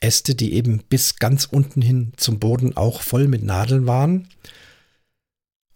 Äste, 0.00 0.34
die 0.34 0.52
eben 0.54 0.82
bis 0.88 1.16
ganz 1.16 1.46
unten 1.46 1.82
hin 1.82 2.12
zum 2.16 2.38
Boden 2.38 2.76
auch 2.76 3.00
voll 3.00 3.28
mit 3.28 3.42
Nadeln 3.42 3.86
waren. 3.86 4.28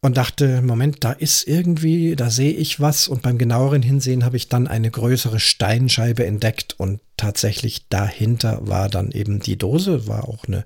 Und 0.03 0.17
dachte, 0.17 0.63
Moment, 0.63 1.05
da 1.05 1.13
ist 1.13 1.47
irgendwie, 1.47 2.17
da 2.17 2.31
sehe 2.31 2.53
ich 2.53 2.81
was. 2.81 3.07
Und 3.09 3.21
beim 3.21 3.37
genaueren 3.37 3.83
Hinsehen 3.83 4.25
habe 4.25 4.39
ich 4.39 4.49
dann 4.49 4.67
eine 4.67 4.91
größere 4.91 5.41
Steinscheibe 5.41 6.25
entdeckt. 6.25 6.75
Und 6.79 7.01
tatsächlich 7.19 7.89
dahinter 7.89 8.67
war 8.67 8.89
dann 8.89 9.11
eben 9.11 9.41
die 9.41 9.59
Dose, 9.59 10.07
war 10.07 10.27
auch 10.27 10.45
eine 10.47 10.65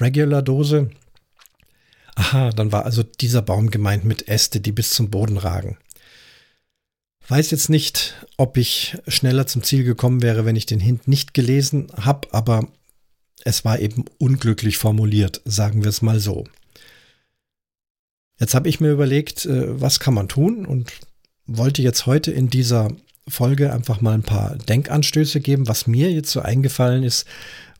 Regular-Dose 0.00 0.90
Aha, 2.16 2.50
dann 2.50 2.72
war 2.72 2.84
also 2.84 3.02
dieser 3.02 3.42
Baum 3.42 3.70
gemeint 3.70 4.04
mit 4.04 4.26
Äste, 4.26 4.60
die 4.60 4.72
bis 4.72 4.90
zum 4.90 5.10
Boden 5.10 5.36
ragen. 5.36 5.76
Weiß 7.28 7.50
jetzt 7.50 7.68
nicht, 7.68 8.14
ob 8.36 8.56
ich 8.56 8.96
schneller 9.06 9.46
zum 9.46 9.62
Ziel 9.62 9.84
gekommen 9.84 10.22
wäre, 10.22 10.44
wenn 10.44 10.56
ich 10.56 10.66
den 10.66 10.80
Hint 10.80 11.08
nicht 11.08 11.34
gelesen 11.34 11.88
habe, 12.00 12.28
aber 12.32 12.66
es 13.44 13.64
war 13.64 13.80
eben 13.80 14.06
unglücklich 14.18 14.78
formuliert, 14.78 15.42
sagen 15.44 15.82
wir 15.82 15.90
es 15.90 16.02
mal 16.02 16.18
so. 16.18 16.44
Jetzt 18.40 18.54
habe 18.54 18.68
ich 18.68 18.80
mir 18.80 18.90
überlegt, 18.90 19.44
äh, 19.46 19.80
was 19.80 20.00
kann 20.00 20.14
man 20.14 20.28
tun 20.28 20.66
und 20.66 20.92
wollte 21.46 21.82
jetzt 21.82 22.06
heute 22.06 22.32
in 22.32 22.48
dieser 22.48 22.88
Folge 23.28 23.72
einfach 23.72 24.00
mal 24.00 24.14
ein 24.14 24.22
paar 24.22 24.56
Denkanstöße 24.56 25.40
geben, 25.40 25.68
was 25.68 25.86
mir 25.86 26.12
jetzt 26.12 26.30
so 26.30 26.40
eingefallen 26.40 27.02
ist, 27.02 27.26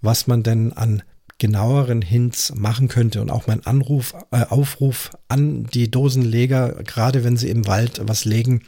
was 0.01 0.27
man 0.27 0.43
denn 0.43 0.73
an 0.73 1.03
genaueren 1.39 2.03
Hints 2.03 2.55
machen 2.55 2.89
könnte 2.89 3.21
und 3.21 3.31
auch 3.31 3.47
mein 3.47 3.65
Anruf, 3.67 4.15
äh, 4.31 4.45
Aufruf 4.45 5.11
an 5.29 5.65
die 5.65 5.91
Dosenleger, 5.91 6.83
gerade 6.85 7.25
wenn 7.25 7.37
sie 7.37 7.51
im 7.51 7.67
Wald 7.67 8.01
was 8.03 8.25
legen, 8.25 8.63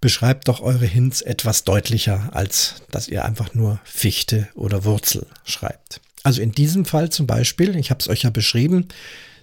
beschreibt 0.00 0.48
doch 0.48 0.60
eure 0.60 0.86
Hints 0.86 1.22
etwas 1.22 1.64
deutlicher, 1.64 2.30
als 2.32 2.82
dass 2.90 3.08
ihr 3.08 3.24
einfach 3.24 3.54
nur 3.54 3.80
Fichte 3.84 4.48
oder 4.54 4.84
Wurzel 4.84 5.26
schreibt. 5.44 6.00
Also 6.22 6.40
in 6.40 6.52
diesem 6.52 6.84
Fall 6.84 7.10
zum 7.10 7.26
Beispiel, 7.26 7.76
ich 7.76 7.90
habe 7.90 8.00
es 8.00 8.08
euch 8.08 8.22
ja 8.22 8.30
beschrieben, 8.30 8.88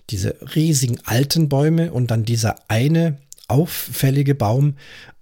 diese 0.09 0.35
riesigen 0.55 0.99
alten 1.03 1.49
Bäume 1.49 1.91
und 1.91 2.11
dann 2.11 2.25
dieser 2.25 2.55
eine 2.67 3.17
auffällige 3.47 4.35
Baum, 4.35 4.75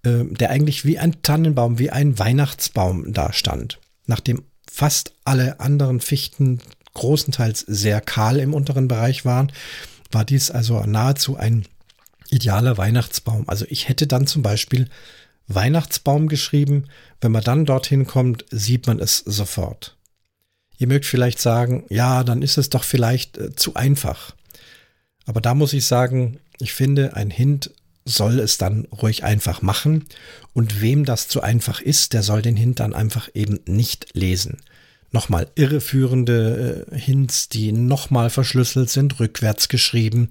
äh, 0.04 0.24
der 0.26 0.50
eigentlich 0.50 0.86
wie 0.86 1.00
ein 1.00 1.22
Tannenbaum, 1.24 1.80
wie 1.80 1.90
ein 1.90 2.20
Weihnachtsbaum 2.20 3.14
da 3.14 3.34
stand. 3.34 3.80
Nachdem 4.06 4.44
fast 4.72 5.14
alle 5.26 5.60
anderen 5.60 6.00
Fichten 6.00 6.60
großenteils 6.94 7.62
sehr 7.62 8.02
kahl 8.02 8.40
im 8.40 8.54
unteren 8.54 8.88
Bereich 8.88 9.26
waren, 9.26 9.52
war 10.12 10.26
dies 10.26 10.52
also 10.52 10.80
nahezu 10.82 11.38
ein 11.38 11.66
idealer 12.30 12.78
Weihnachtsbaum. 12.78 13.46
Also 13.48 13.66
ich 13.70 13.90
hätte 13.90 14.08
dann 14.08 14.28
zum 14.28 14.42
Beispiel 14.42 14.88
Weihnachtsbaum 15.48 16.28
geschrieben. 16.28 16.86
Wenn 17.22 17.32
man 17.32 17.44
dann 17.44 17.66
dorthin 17.66 18.08
kommt, 18.08 18.46
sieht 18.52 18.88
man 18.88 19.00
es 19.00 19.18
sofort. 19.18 19.98
Ihr 20.78 20.88
mögt 20.88 21.06
vielleicht 21.06 21.40
sagen, 21.40 21.86
ja, 21.90 22.24
dann 22.24 22.42
ist 22.42 22.58
es 22.58 22.70
doch 22.70 22.84
vielleicht 22.84 23.38
äh, 23.38 23.56
zu 23.56 23.76
einfach. 23.76 24.36
Aber 25.26 25.42
da 25.42 25.54
muss 25.54 25.74
ich 25.74 25.86
sagen, 25.86 26.40
ich 26.60 26.74
finde, 26.74 27.16
ein 27.16 27.30
Hint 27.30 27.72
soll 28.06 28.40
es 28.40 28.58
dann 28.58 28.86
ruhig 28.86 29.24
einfach 29.24 29.62
machen. 29.62 30.06
Und 30.54 30.82
wem 30.82 31.06
das 31.06 31.28
zu 31.28 31.42
einfach 31.42 31.82
ist, 31.82 32.14
der 32.14 32.24
soll 32.24 32.42
den 32.42 32.56
Hint 32.56 32.80
dann 32.80 32.94
einfach 32.94 33.30
eben 33.34 33.60
nicht 33.66 34.08
lesen 34.14 34.60
nochmal 35.14 35.48
irreführende 35.56 36.88
äh, 36.92 36.98
Hints, 36.98 37.48
die 37.48 37.72
nochmal 37.72 38.32
verschlüsselt 38.32 38.90
sind, 38.90 39.20
rückwärts 39.20 39.70
geschrieben 39.70 40.30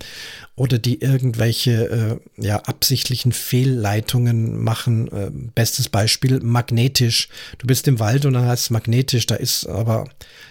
oder 0.56 0.78
die 0.78 1.00
irgendwelche 1.00 2.20
äh, 2.36 2.44
ja, 2.44 2.56
absichtlichen 2.58 3.30
Fehlleitungen 3.30 4.62
machen. 4.62 5.08
Äh, 5.12 5.30
bestes 5.54 5.88
Beispiel, 5.88 6.40
magnetisch. 6.40 7.28
Du 7.58 7.68
bist 7.68 7.86
im 7.86 8.00
Wald 8.00 8.26
und 8.26 8.34
dann 8.34 8.46
heißt 8.46 8.64
es 8.64 8.70
magnetisch, 8.70 9.26
da 9.26 9.36
ist 9.36 9.66
aber 9.66 10.08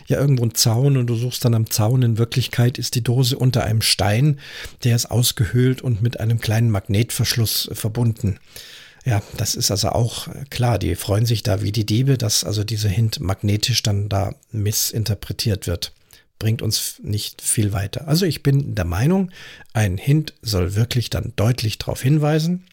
ja 0.07 0.17
irgendwo 0.17 0.45
ein 0.45 0.55
Zaun 0.55 0.95
und 0.95 1.07
du 1.07 1.15
suchst 1.15 1.43
dann 1.43 1.53
am 1.53 1.69
Zaun. 1.69 2.01
In 2.01 2.17
Wirklichkeit 2.17 2.77
ist 2.77 2.95
die 2.95 3.03
Dose 3.03 3.37
unter 3.37 3.65
einem 3.65 3.81
Stein, 3.81 4.39
der 4.85 4.95
ist 4.95 5.11
ausgehöhlt 5.11 5.81
und 5.81 6.01
mit 6.01 6.21
einem 6.21 6.39
kleinen 6.39 6.71
Magnetverschluss 6.71 7.69
verbunden. 7.73 8.39
Ja, 9.03 9.21
das 9.37 9.55
ist 9.55 9.71
also 9.71 9.89
auch 9.89 10.27
äh, 10.27 10.45
klar. 10.49 10.77
Die 10.77 10.95
freuen 10.95 11.25
sich 11.25 11.43
da 11.43 11.61
wie 11.61 11.71
die 11.71 11.85
Diebe, 11.85 12.17
dass 12.17 12.43
also 12.43 12.63
diese 12.63 12.89
Hint 12.89 13.19
magnetisch 13.19 13.81
dann 13.83 14.09
da 14.09 14.35
missinterpretiert 14.51 15.67
wird. 15.67 15.93
Bringt 16.37 16.61
uns 16.61 16.99
nicht 17.01 17.41
viel 17.41 17.73
weiter. 17.73 18.07
Also 18.07 18.25
ich 18.25 18.43
bin 18.43 18.75
der 18.75 18.85
Meinung, 18.85 19.31
ein 19.73 19.97
Hint 19.97 20.33
soll 20.41 20.75
wirklich 20.75 21.09
dann 21.09 21.33
deutlich 21.35 21.77
darauf 21.77 22.01
hinweisen. 22.01 22.65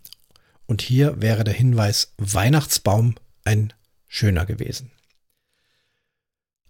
Und 0.67 0.83
hier 0.83 1.21
wäre 1.21 1.45
der 1.45 1.55
Hinweis 1.55 2.13
Weihnachtsbaum 2.19 3.15
ein 3.45 3.73
schöner 4.07 4.45
gewesen. 4.45 4.91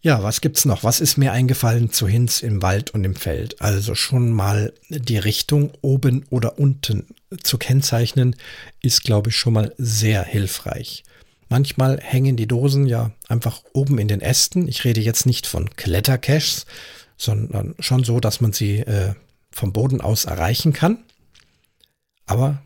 Ja, 0.01 0.23
was 0.23 0.41
gibt's 0.41 0.65
noch? 0.65 0.85
Was 0.85 1.01
ist 1.01 1.17
mir 1.17 1.33
eingefallen 1.33 1.91
zu 1.91 2.07
Hinz 2.07 2.43
im 2.43 2.63
Wald 2.63 2.93
und 2.93 3.03
im 3.03 3.17
Feld? 3.17 3.61
Also 3.61 3.97
schon 3.97 4.31
mal 4.31 4.73
die 4.89 5.19
Richtung 5.19 5.73
oben 5.81 6.25
oder 6.31 6.59
unten 6.59 7.07
zu 7.43 7.59
kennzeichnen, 7.59 8.37
ist, 8.81 9.03
glaube 9.03 9.31
ich, 9.31 9.37
schon 9.37 9.55
mal 9.55 9.75
sehr 9.77 10.23
hilfreich. 10.23 11.03
Manchmal 11.49 11.99
hängen 12.01 12.37
die 12.37 12.47
Dosen 12.47 12.87
ja 12.87 13.11
einfach 13.27 13.63
oben 13.73 13.99
in 13.99 14.07
den 14.07 14.21
Ästen. 14.21 14.69
Ich 14.69 14.85
rede 14.85 15.01
jetzt 15.01 15.27
nicht 15.27 15.47
von 15.49 15.69
Klettercaches, 15.71 16.67
sondern 17.17 17.75
schon 17.81 18.05
so, 18.05 18.21
dass 18.21 18.41
man 18.41 18.53
sie 18.53 18.79
äh, 18.79 19.15
vom 19.51 19.73
Boden 19.73 20.01
aus 20.01 20.27
erreichen 20.27 20.73
kann. 20.73 20.99
Aber 22.25 22.63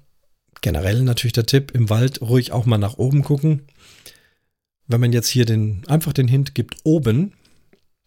generell 0.60 1.02
natürlich 1.02 1.32
der 1.32 1.46
Tipp, 1.46 1.70
im 1.72 1.88
Wald 1.88 2.20
ruhig 2.20 2.52
auch 2.52 2.66
mal 2.66 2.78
nach 2.78 2.98
oben 2.98 3.22
gucken 3.22 3.62
wenn 4.86 5.00
man 5.00 5.12
jetzt 5.12 5.28
hier 5.28 5.44
den, 5.44 5.82
einfach 5.88 6.12
den 6.12 6.28
Hint 6.28 6.54
gibt 6.54 6.76
oben, 6.84 7.32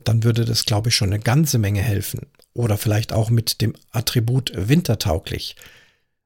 dann 0.03 0.23
würde 0.23 0.45
das, 0.45 0.65
glaube 0.65 0.89
ich, 0.89 0.95
schon 0.95 1.11
eine 1.11 1.19
ganze 1.19 1.57
Menge 1.57 1.81
helfen. 1.81 2.27
Oder 2.53 2.77
vielleicht 2.77 3.11
auch 3.11 3.29
mit 3.29 3.61
dem 3.61 3.73
Attribut 3.91 4.51
wintertauglich. 4.55 5.55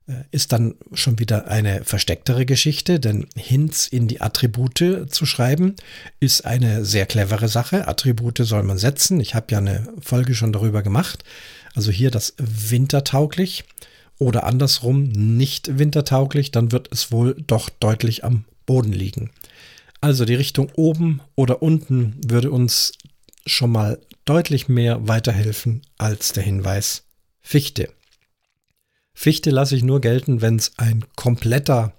Äh, 0.08 0.24
ist 0.32 0.52
dann 0.52 0.76
schon 0.94 1.20
wieder 1.20 1.48
eine 1.48 1.84
verstecktere 1.84 2.46
Geschichte, 2.46 3.00
denn 3.00 3.28
Hints 3.36 3.88
in 3.88 4.08
die 4.08 4.22
Attribute 4.22 5.08
zu 5.10 5.26
schreiben, 5.26 5.76
ist 6.20 6.46
eine 6.46 6.84
sehr 6.84 7.06
clevere 7.06 7.48
Sache. 7.48 7.88
Attribute 7.88 8.40
soll 8.40 8.64
man 8.64 8.78
setzen. 8.78 9.20
Ich 9.20 9.36
habe 9.36 9.48
ja 9.52 9.60
eine 9.60 9.88
Folge 10.02 10.36
schon 10.36 10.54
darüber 10.54 10.84
gemacht. 10.84 11.24
Also 11.76 11.92
hier 11.92 12.12
das 12.12 12.34
wintertauglich 12.38 13.64
oder 14.18 14.44
andersrum 14.44 15.04
nicht 15.04 15.80
wintertauglich, 15.80 16.52
dann 16.52 16.72
wird 16.72 16.90
es 16.92 17.12
wohl 17.12 17.36
doch 17.48 17.70
deutlich 17.70 18.24
am 18.24 18.46
Boden 18.66 18.92
liegen. 18.92 19.32
Also 20.02 20.26
die 20.26 20.36
Richtung 20.36 20.72
oben 20.76 21.22
oder 21.36 21.62
unten 21.62 22.16
würde 22.26 22.52
uns 22.52 22.94
schon 23.46 23.72
mal 23.72 24.00
deutlich 24.26 24.70
mehr 24.70 25.08
weiterhelfen 25.08 25.82
als 25.98 26.34
der 26.34 26.44
Hinweis 26.44 27.04
Fichte. 27.42 27.90
Fichte 29.14 29.50
lasse 29.50 29.76
ich 29.76 29.84
nur 29.84 30.00
gelten, 30.00 30.42
wenn 30.42 30.56
es 30.56 30.72
ein 30.78 31.04
kompletter 31.16 31.94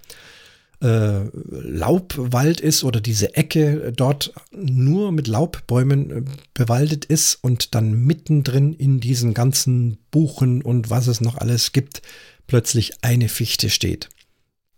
äh, 0.81 1.25
Laubwald 1.51 2.61
ist 2.61 2.85
oder 2.85 3.01
diese 3.03 3.35
Ecke 3.35 3.93
dort 3.95 4.33
nur 4.53 5.13
mit 5.13 5.27
Laubbäumen 5.27 6.11
äh, 6.11 6.23
bewaldet 6.55 7.05
ist 7.05 7.35
und 7.43 7.75
dann 7.75 7.93
mittendrin 7.93 8.73
in 8.73 9.01
diesen 9.01 9.35
ganzen 9.35 9.99
Buchen 10.11 10.63
und 10.63 10.89
was 10.89 11.07
es 11.07 11.21
noch 11.21 11.37
alles 11.37 11.73
gibt, 11.73 12.01
plötzlich 12.47 13.05
eine 13.05 13.29
Fichte 13.29 13.69
steht. 13.69 14.09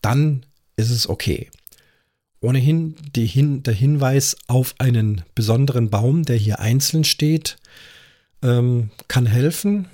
Dann 0.00 0.44
ist 0.76 0.90
es 0.90 1.08
okay. 1.08 1.48
Ohnehin 2.42 2.96
Hin 3.16 3.62
der 3.62 3.74
Hinweis 3.74 4.36
auf 4.48 4.74
einen 4.78 5.22
besonderen 5.34 5.90
Baum, 5.90 6.24
der 6.24 6.36
hier 6.36 6.58
einzeln 6.60 7.04
steht, 7.04 7.56
ähm, 8.42 8.90
kann 9.08 9.26
helfen. 9.26 9.88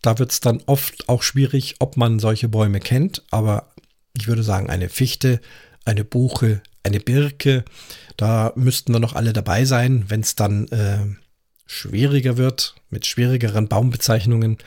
Da 0.00 0.18
wird 0.18 0.30
es 0.30 0.40
dann 0.40 0.62
oft 0.66 1.08
auch 1.08 1.22
schwierig, 1.22 1.76
ob 1.80 1.96
man 1.96 2.20
solche 2.20 2.48
Bäume 2.48 2.78
kennt, 2.78 3.24
aber 3.30 3.72
ich 4.16 4.28
würde 4.28 4.44
sagen, 4.44 4.70
eine 4.70 4.88
Fichte, 4.88 5.40
eine 5.84 6.04
Buche, 6.04 6.62
eine 6.84 7.00
Birke, 7.00 7.64
da 8.16 8.52
müssten 8.54 8.92
wir 8.92 9.00
noch 9.00 9.14
alle 9.14 9.32
dabei 9.32 9.64
sein, 9.64 10.04
wenn 10.08 10.20
es 10.20 10.36
dann 10.36 10.68
äh, 10.68 11.04
schwieriger 11.66 12.36
wird, 12.36 12.76
mit 12.90 13.04
schwierigeren 13.06 13.68
Baumbezeichnungen 13.68 14.58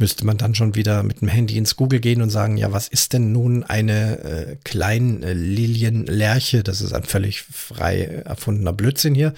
müsste 0.00 0.24
man 0.24 0.38
dann 0.38 0.56
schon 0.56 0.74
wieder 0.74 1.02
mit 1.02 1.20
dem 1.20 1.28
Handy 1.28 1.58
ins 1.58 1.76
Google 1.76 2.00
gehen 2.00 2.22
und 2.22 2.30
sagen, 2.30 2.56
ja, 2.56 2.72
was 2.72 2.88
ist 2.88 3.12
denn 3.12 3.32
nun 3.32 3.62
eine 3.62 4.24
äh, 4.24 4.56
Kleinlilienlerche? 4.64 6.62
Das 6.64 6.80
ist 6.80 6.94
ein 6.94 7.04
völlig 7.04 7.42
frei 7.42 8.22
erfundener 8.24 8.72
Blödsinn 8.72 9.14
hier. 9.14 9.34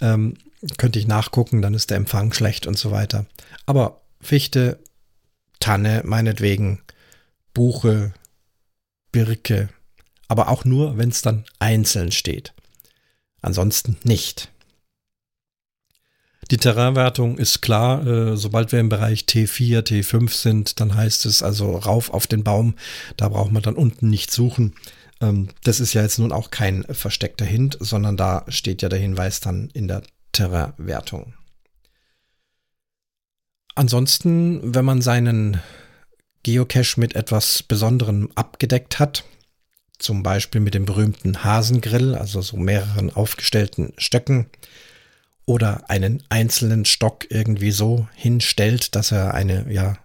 Ähm, 0.00 0.34
könnte 0.78 0.98
ich 0.98 1.06
nachgucken, 1.06 1.62
dann 1.62 1.74
ist 1.74 1.90
der 1.90 1.98
Empfang 1.98 2.32
schlecht 2.32 2.66
und 2.66 2.78
so 2.78 2.90
weiter. 2.90 3.26
Aber 3.66 4.00
Fichte, 4.20 4.78
Tanne, 5.60 6.02
meinetwegen, 6.04 6.80
Buche, 7.52 8.14
Birke, 9.12 9.68
aber 10.26 10.48
auch 10.48 10.64
nur, 10.64 10.96
wenn 10.96 11.10
es 11.10 11.20
dann 11.22 11.44
einzeln 11.58 12.12
steht. 12.12 12.54
Ansonsten 13.42 13.98
nicht. 14.04 14.48
Die 16.50 16.56
Terrainwertung 16.56 17.36
ist 17.36 17.60
klar, 17.60 18.06
äh, 18.06 18.36
sobald 18.36 18.72
wir 18.72 18.80
im 18.80 18.88
Bereich 18.88 19.22
T4, 19.22 19.80
T5 19.82 20.32
sind, 20.32 20.80
dann 20.80 20.94
heißt 20.94 21.26
es 21.26 21.42
also 21.42 21.76
rauf 21.76 22.10
auf 22.10 22.26
den 22.26 22.42
Baum, 22.42 22.74
da 23.16 23.28
braucht 23.28 23.52
man 23.52 23.62
dann 23.62 23.74
unten 23.74 24.08
nicht 24.08 24.30
suchen. 24.30 24.74
Ähm, 25.20 25.48
das 25.64 25.78
ist 25.78 25.92
ja 25.92 26.02
jetzt 26.02 26.18
nun 26.18 26.32
auch 26.32 26.50
kein 26.50 26.84
versteckter 26.84 27.44
Hint, 27.44 27.76
sondern 27.80 28.16
da 28.16 28.44
steht 28.48 28.80
ja 28.80 28.88
der 28.88 28.98
Hinweis 28.98 29.40
dann 29.40 29.68
in 29.74 29.88
der 29.88 30.02
Terrainwertung. 30.32 31.34
Ansonsten, 33.74 34.74
wenn 34.74 34.84
man 34.84 35.02
seinen 35.02 35.60
Geocache 36.42 36.98
mit 36.98 37.14
etwas 37.14 37.62
Besonderem 37.62 38.30
abgedeckt 38.34 38.98
hat, 38.98 39.24
zum 39.98 40.22
Beispiel 40.22 40.60
mit 40.60 40.74
dem 40.74 40.86
berühmten 40.86 41.44
Hasengrill, 41.44 42.14
also 42.14 42.40
so 42.40 42.56
mehreren 42.56 43.14
aufgestellten 43.14 43.92
Stöcken, 43.98 44.46
oder 45.48 45.88
einen 45.88 46.22
einzelnen 46.28 46.84
Stock 46.84 47.26
irgendwie 47.30 47.70
so 47.70 48.06
hinstellt, 48.14 48.94
dass 48.94 49.12
er 49.12 49.32
eine 49.32 49.72
ja 49.72 49.96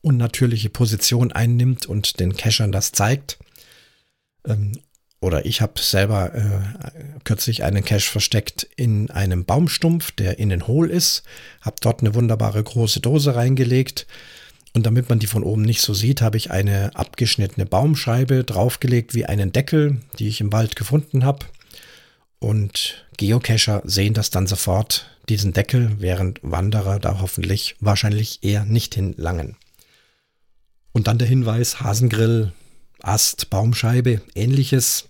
unnatürliche 0.00 0.70
Position 0.70 1.30
einnimmt 1.30 1.86
und 1.86 2.18
den 2.18 2.36
Cachern 2.36 2.72
das 2.72 2.90
zeigt. 2.90 3.38
Ähm, 4.44 4.72
oder 5.20 5.46
ich 5.46 5.60
habe 5.60 5.80
selber 5.80 6.34
äh, 6.34 7.20
kürzlich 7.22 7.62
einen 7.62 7.84
Cache 7.84 8.10
versteckt 8.10 8.68
in 8.74 9.08
einem 9.12 9.44
Baumstumpf, 9.44 10.10
der 10.10 10.40
innen 10.40 10.66
hohl 10.66 10.90
ist, 10.90 11.22
habe 11.60 11.76
dort 11.80 12.00
eine 12.00 12.16
wunderbare 12.16 12.62
große 12.62 12.98
Dose 12.98 13.36
reingelegt 13.36 14.08
und 14.74 14.84
damit 14.84 15.08
man 15.08 15.20
die 15.20 15.28
von 15.28 15.44
oben 15.44 15.62
nicht 15.62 15.80
so 15.80 15.94
sieht, 15.94 16.22
habe 16.22 16.36
ich 16.36 16.50
eine 16.50 16.96
abgeschnittene 16.96 17.66
Baumscheibe 17.66 18.42
draufgelegt 18.42 19.14
wie 19.14 19.26
einen 19.26 19.52
Deckel, 19.52 19.98
die 20.18 20.26
ich 20.26 20.40
im 20.40 20.52
Wald 20.52 20.74
gefunden 20.74 21.24
habe 21.24 21.46
und 22.38 23.04
Geocacher 23.16 23.82
sehen 23.84 24.14
das 24.14 24.30
dann 24.30 24.46
sofort, 24.46 25.10
diesen 25.28 25.52
Deckel, 25.52 25.96
während 25.98 26.40
Wanderer 26.42 26.98
da 26.98 27.20
hoffentlich 27.20 27.76
wahrscheinlich 27.80 28.42
eher 28.42 28.64
nicht 28.64 28.94
hinlangen. 28.94 29.56
Und 30.92 31.06
dann 31.06 31.18
der 31.18 31.28
Hinweis, 31.28 31.80
Hasengrill, 31.80 32.52
Ast, 33.00 33.50
Baumscheibe, 33.50 34.22
ähnliches 34.34 35.08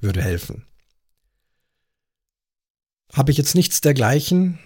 würde 0.00 0.22
helfen. 0.22 0.64
Habe 3.12 3.30
ich 3.32 3.38
jetzt 3.38 3.54
nichts 3.54 3.80
dergleichen 3.80 4.58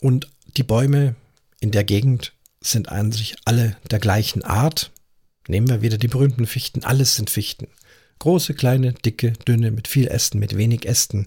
und 0.00 0.28
die 0.56 0.62
Bäume 0.62 1.14
in 1.60 1.70
der 1.70 1.84
Gegend 1.84 2.32
sind 2.60 2.88
an 2.88 3.12
sich 3.12 3.36
alle 3.44 3.76
der 3.90 3.98
gleichen 3.98 4.42
Art, 4.42 4.90
nehmen 5.46 5.68
wir 5.68 5.82
wieder 5.82 5.98
die 5.98 6.08
berühmten 6.08 6.46
Fichten, 6.46 6.84
alles 6.84 7.14
sind 7.14 7.30
Fichten. 7.30 7.68
Große, 8.18 8.54
kleine, 8.54 8.92
dicke, 8.92 9.32
dünne, 9.46 9.70
mit 9.70 9.88
viel 9.88 10.08
Ästen, 10.08 10.40
mit 10.40 10.56
wenig 10.56 10.86
Ästen, 10.86 11.26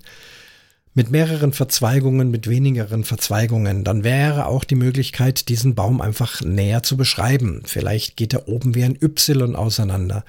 mit 0.93 1.09
mehreren 1.09 1.53
Verzweigungen, 1.53 2.31
mit 2.31 2.49
wenigeren 2.49 3.03
Verzweigungen, 3.03 3.83
dann 3.83 4.03
wäre 4.03 4.47
auch 4.47 4.65
die 4.65 4.75
Möglichkeit, 4.75 5.47
diesen 5.47 5.73
Baum 5.73 6.01
einfach 6.01 6.41
näher 6.41 6.83
zu 6.83 6.97
beschreiben. 6.97 7.63
Vielleicht 7.65 8.17
geht 8.17 8.33
er 8.33 8.49
oben 8.49 8.75
wie 8.75 8.83
ein 8.83 8.97
Y 9.01 9.55
auseinander. 9.55 10.25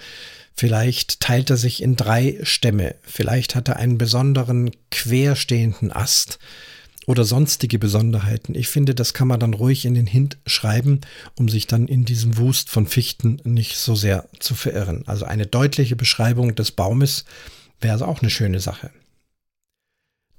Vielleicht 0.55 1.21
teilt 1.21 1.51
er 1.51 1.57
sich 1.57 1.83
in 1.83 1.97
drei 1.97 2.39
Stämme. 2.43 2.95
Vielleicht 3.03 3.55
hat 3.55 3.69
er 3.69 3.77
einen 3.77 3.99
besonderen 3.99 4.71
querstehenden 4.91 5.91
Ast. 5.91 6.39
Oder 7.07 7.25
sonstige 7.25 7.79
Besonderheiten. 7.79 8.55
Ich 8.55 8.69
finde, 8.69 8.95
das 8.95 9.15
kann 9.15 9.29
man 9.29 9.41
dann 9.41 9.55
ruhig 9.55 9.85
in 9.85 9.95
den 9.95 10.07
Hint 10.07 10.39
schreiben, 10.47 11.01
um 11.35 11.49
sich 11.49 11.67
dann 11.67 11.89
in 11.89 12.05
diesem 12.05 12.37
Wust 12.37 12.71
von 12.71 12.87
Fichten 12.87 13.41
nicht 13.45 13.77
so 13.77 13.95
sehr 13.95 14.29
zu 14.39 14.55
verirren. 14.55 15.03
Also 15.07 15.25
eine 15.25 15.47
deutliche 15.47 15.97
Beschreibung 15.97 16.55
des 16.55 16.71
Baumes 16.71 17.25
wäre 17.81 17.95
also 17.95 18.05
auch 18.05 18.21
eine 18.21 18.31
schöne 18.31 18.61
Sache. 18.61 18.91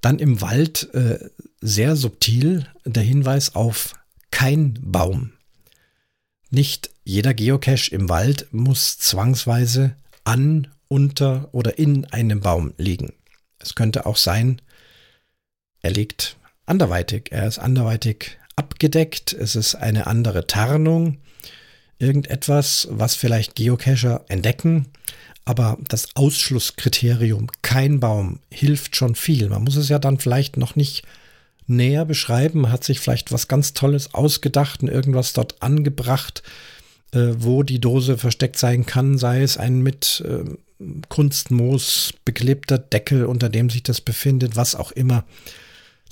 Dann 0.02 0.20
im 0.20 0.42
Wald 0.42 0.94
äh, 0.94 1.20
sehr 1.62 1.96
subtil 1.96 2.68
der 2.86 3.04
Hinweis 3.04 3.56
auf 3.56 3.94
kein 4.32 4.78
Baum. 4.82 5.34
Nicht 6.50 6.92
jeder 7.04 7.34
Geocache 7.34 7.92
im 7.92 8.10
Wald 8.10 8.48
muss 8.52 8.98
zwangsweise 8.98 9.96
an, 10.24 10.68
unter 10.88 11.50
oder 11.54 11.78
in 11.80 12.06
einem 12.06 12.42
Baum 12.42 12.74
liegen. 12.78 13.14
Es 13.60 13.76
könnte 13.76 14.06
auch 14.06 14.18
sein, 14.18 14.62
er 15.82 15.92
liegt 15.92 16.38
anderweitig. 16.66 17.32
Er 17.32 17.48
ist 17.48 17.60
anderweitig 17.60 18.38
abgedeckt. 18.56 19.34
Es 19.34 19.56
ist 19.56 19.76
eine 19.76 20.08
andere 20.08 20.48
Tarnung. 20.48 21.18
Irgendetwas, 22.00 22.88
was 22.92 23.16
vielleicht 23.16 23.56
Geocacher 23.56 24.26
entdecken. 24.28 24.88
Aber 25.46 25.78
das 25.88 26.16
Ausschlusskriterium, 26.16 27.48
kein 27.62 28.00
Baum, 28.00 28.40
hilft 28.50 28.96
schon 28.96 29.16
viel. 29.16 29.50
Man 29.50 29.64
muss 29.64 29.76
es 29.76 29.90
ja 29.90 30.00
dann 30.00 30.20
vielleicht 30.20 30.58
noch 30.58 30.76
nicht 30.76 31.04
näher 31.68 32.06
beschreiben, 32.06 32.72
hat 32.72 32.84
sich 32.84 33.00
vielleicht 33.00 33.32
was 33.32 33.48
ganz 33.48 33.74
Tolles 33.74 34.14
ausgedacht 34.14 34.82
und 34.82 34.90
irgendwas 34.90 35.34
dort 35.34 35.62
angebracht, 35.62 36.44
äh, 37.12 37.34
wo 37.38 37.64
die 37.64 37.80
Dose 37.80 38.18
versteckt 38.18 38.58
sein 38.58 38.86
kann, 38.86 39.18
sei 39.18 39.42
es 39.42 39.58
ein 39.58 39.82
mit 39.82 40.24
äh, 40.26 40.44
Kunstmoos 41.10 42.14
beklebter 42.26 42.78
Deckel, 42.78 43.26
unter 43.26 43.50
dem 43.50 43.70
sich 43.70 43.84
das 43.84 44.02
befindet, 44.02 44.56
was 44.56 44.76
auch 44.76 44.92
immer. 44.92 45.24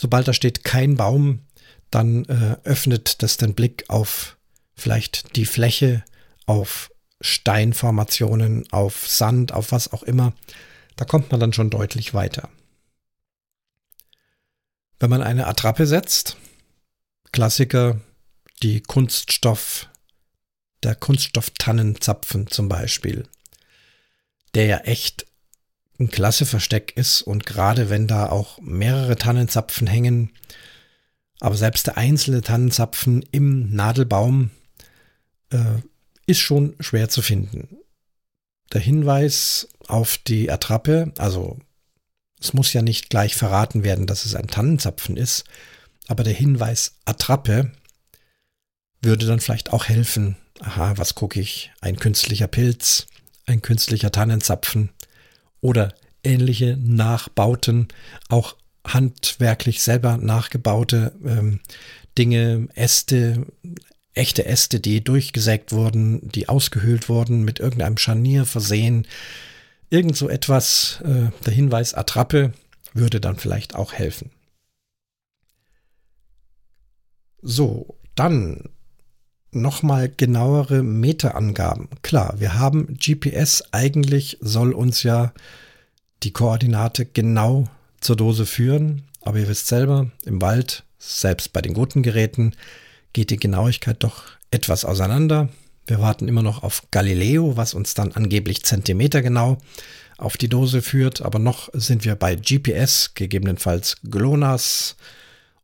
Sobald 0.02 0.28
da 0.28 0.34
steht 0.34 0.64
kein 0.64 0.96
Baum, 0.96 1.46
dann 1.92 2.26
äh, 2.26 2.58
öffnet 2.64 3.22
das 3.22 3.38
den 3.38 3.54
Blick 3.54 3.86
auf 3.88 4.36
vielleicht 4.74 5.36
die 5.36 5.46
Fläche, 5.46 6.04
auf 6.48 6.90
Steinformationen, 7.20 8.66
auf 8.72 9.08
Sand, 9.08 9.52
auf 9.52 9.72
was 9.72 9.94
auch 9.94 10.02
immer. 10.02 10.34
Da 10.96 11.06
kommt 11.06 11.30
man 11.30 11.40
dann 11.40 11.54
schon 11.54 11.70
deutlich 11.70 12.16
weiter. 12.16 12.50
Wenn 15.00 15.12
man 15.12 15.22
eine 15.22 15.46
Attrappe 15.46 15.86
setzt, 15.86 16.36
Klassiker, 17.32 18.02
die 18.64 18.82
Kunststoff, 18.82 19.88
der 20.82 20.96
Kunststofftannenzapfen 20.96 22.48
zum 22.48 22.70
Beispiel, 22.70 23.28
der 24.56 24.66
ja 24.66 24.78
echt 24.80 25.28
ein 26.02 26.10
klasse 26.10 26.46
Versteck 26.46 26.94
ist 26.98 27.22
und 27.22 27.46
gerade 27.46 27.90
wenn 27.90 28.08
da 28.08 28.30
auch 28.30 28.60
mehrere 28.60 29.16
Tannenzapfen 29.16 29.88
hängen, 29.88 30.32
aber 31.40 31.56
selbst 31.56 31.88
der 31.88 31.98
einzelne 31.98 32.42
Tannenzapfen 32.42 33.24
im 33.32 33.74
Nadelbaum 33.74 34.52
äh, 35.52 35.80
ist 36.26 36.40
schon 36.40 36.76
schwer 36.80 37.10
zu 37.10 37.22
finden. 37.22 37.78
Der 38.74 38.82
Hinweis 38.82 39.68
auf 39.88 40.18
die 40.18 40.52
Attrappe, 40.52 41.14
also 41.18 41.60
es 42.40 42.54
muss 42.54 42.74
ja 42.74 42.82
nicht 42.82 43.10
gleich 43.10 43.36
verraten 43.36 43.84
werden, 43.84 44.08
dass 44.08 44.26
es 44.26 44.36
ein 44.36 44.48
Tannenzapfen 44.48 45.18
ist, 45.18 45.44
aber 46.08 46.24
der 46.24 46.34
Hinweis 46.34 46.96
Attrappe 47.06 47.72
würde 49.02 49.26
dann 49.28 49.40
vielleicht 49.40 49.74
auch 49.74 49.86
helfen. 49.86 50.36
Aha, 50.60 50.98
was 50.98 51.16
gucke 51.16 51.40
ich? 51.40 51.72
Ein 51.82 51.98
künstlicher 51.98 52.48
Pilz, 52.48 53.08
ein 53.46 53.62
künstlicher 53.62 54.12
Tannenzapfen 54.12 54.90
oder 55.62 55.94
ähnliche 56.24 56.78
Nachbauten, 56.78 57.88
auch 58.30 58.56
handwerklich 58.86 59.82
selber 59.82 60.18
nachgebaute 60.18 61.14
ähm, 61.24 61.60
Dinge, 62.18 62.68
Äste, 62.76 63.46
echte 64.14 64.46
Äste, 64.46 64.80
die 64.80 65.04
durchgesägt 65.04 65.72
wurden, 65.72 66.30
die 66.30 66.50
ausgehöhlt 66.50 67.08
wurden, 67.08 67.44
mit 67.44 67.60
irgendeinem 67.60 67.98
Scharnier 67.98 68.46
versehen. 68.46 69.08
Irgend 69.90 70.18
so 70.18 70.30
etwas, 70.30 71.02
äh, 71.04 71.32
der 71.46 71.54
Hinweis 71.54 71.94
Attrappe 71.94 72.54
würde 72.94 73.22
dann 73.22 73.38
vielleicht 73.38 73.76
auch 73.76 73.94
helfen. 73.94 74.32
So, 77.42 77.98
dann 78.16 78.70
nochmal 79.52 80.10
genauere 80.10 80.84
Meterangaben. 80.84 81.90
Klar, 82.02 82.36
wir 82.38 82.58
haben 82.58 82.98
GPS, 82.98 83.64
eigentlich 83.72 84.38
soll 84.42 84.74
uns 84.74 85.04
ja 85.04 85.34
die 86.24 86.32
Koordinate 86.32 87.06
genau 87.06 87.68
zur 88.00 88.16
Dose 88.16 88.46
führen, 88.46 89.04
aber 89.22 89.40
ihr 89.40 89.48
wisst 89.48 89.68
selber, 89.68 90.10
im 90.26 90.42
Wald, 90.42 90.84
selbst 91.00 91.54
bei 91.54 91.62
den 91.62 91.74
guten 91.74 92.04
Geräten, 92.04 92.54
geht 93.14 93.30
die 93.30 93.38
Genauigkeit 93.38 93.98
doch 94.04 94.24
etwas 94.52 94.86
auseinander. 94.86 95.50
Wir 95.88 96.00
warten 96.00 96.28
immer 96.28 96.44
noch 96.44 96.64
auf 96.64 96.84
Galileo, 96.92 97.58
was 97.58 97.74
uns 97.74 97.94
dann 97.94 98.12
angeblich 98.14 98.64
zentimetergenau 98.64 99.58
auf 100.18 100.38
die 100.38 100.50
Dose 100.50 100.82
führt, 100.82 101.22
aber 101.22 101.40
noch 101.40 101.70
sind 101.74 102.06
wir 102.06 102.16
bei 102.16 102.36
GPS, 102.36 103.14
gegebenenfalls 103.16 103.98
GLONASS 104.04 104.96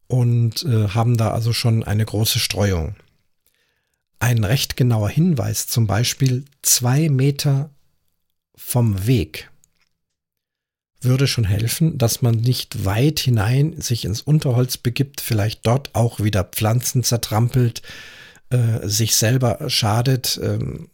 und 0.08 0.64
äh, 0.64 0.90
haben 0.90 1.16
da 1.16 1.32
also 1.32 1.54
schon 1.54 1.84
eine 1.84 2.06
große 2.06 2.40
Streuung. 2.40 2.96
Ein 4.20 4.44
recht 4.44 4.78
genauer 4.78 5.10
Hinweis, 5.10 5.68
zum 5.68 5.88
Beispiel 5.88 6.46
zwei 6.62 7.10
Meter 7.10 7.70
vom 8.56 9.06
Weg, 9.06 9.52
würde 11.02 11.28
schon 11.28 11.44
helfen, 11.44 11.98
dass 11.98 12.22
man 12.22 12.36
nicht 12.36 12.86
weit 12.86 13.20
hinein 13.20 13.80
sich 13.80 14.06
ins 14.06 14.22
Unterholz 14.22 14.78
begibt, 14.78 15.22
vielleicht 15.22 15.66
dort 15.66 15.94
auch 15.94 16.20
wieder 16.20 16.44
Pflanzen 16.44 17.04
zertrampelt, 17.04 17.82
äh, 18.50 18.88
sich 18.88 19.16
selber 19.16 19.70
schadet 19.70 20.40
ähm, 20.42 20.90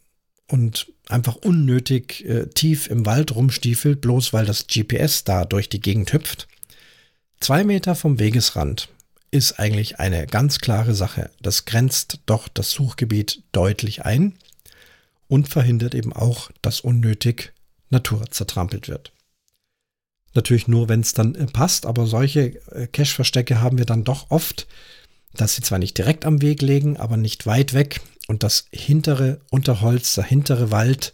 und 0.48 0.92
einfach 1.08 1.36
unnötig 1.36 2.24
äh, 2.26 2.46
tief 2.48 2.88
im 2.88 3.06
Wald 3.06 3.34
rumstiefelt, 3.34 4.00
bloß 4.00 4.32
weil 4.32 4.44
das 4.44 4.66
GPS 4.66 5.24
da 5.24 5.44
durch 5.44 5.68
die 5.68 5.80
Gegend 5.80 6.12
hüpft. 6.12 6.48
Zwei 7.40 7.64
Meter 7.64 7.94
vom 7.94 8.18
Wegesrand 8.18 8.88
ist 9.34 9.58
eigentlich 9.58 9.98
eine 9.98 10.26
ganz 10.26 10.60
klare 10.60 10.94
Sache. 10.94 11.30
Das 11.42 11.64
grenzt 11.64 12.20
doch 12.24 12.46
das 12.46 12.70
Suchgebiet 12.70 13.42
deutlich 13.50 14.04
ein 14.04 14.38
und 15.26 15.48
verhindert 15.48 15.94
eben 15.94 16.12
auch, 16.12 16.50
dass 16.62 16.80
unnötig 16.80 17.52
Natur 17.90 18.30
zertrampelt 18.30 18.88
wird. 18.88 19.12
Natürlich 20.34 20.68
nur, 20.68 20.88
wenn 20.88 21.00
es 21.00 21.14
dann 21.14 21.34
äh, 21.34 21.46
passt, 21.46 21.84
aber 21.84 22.06
solche 22.06 22.60
äh, 22.70 22.86
Cache-Verstecke 22.86 23.60
haben 23.60 23.78
wir 23.78 23.86
dann 23.86 24.04
doch 24.04 24.30
oft, 24.30 24.68
dass 25.32 25.56
sie 25.56 25.62
zwar 25.62 25.80
nicht 25.80 25.98
direkt 25.98 26.24
am 26.24 26.40
Weg 26.40 26.62
liegen, 26.62 26.96
aber 26.96 27.16
nicht 27.16 27.44
weit 27.46 27.74
weg 27.74 28.00
und 28.28 28.44
das 28.44 28.66
hintere 28.72 29.40
Unterholz, 29.50 30.14
der 30.14 30.24
hintere 30.24 30.70
Wald, 30.70 31.12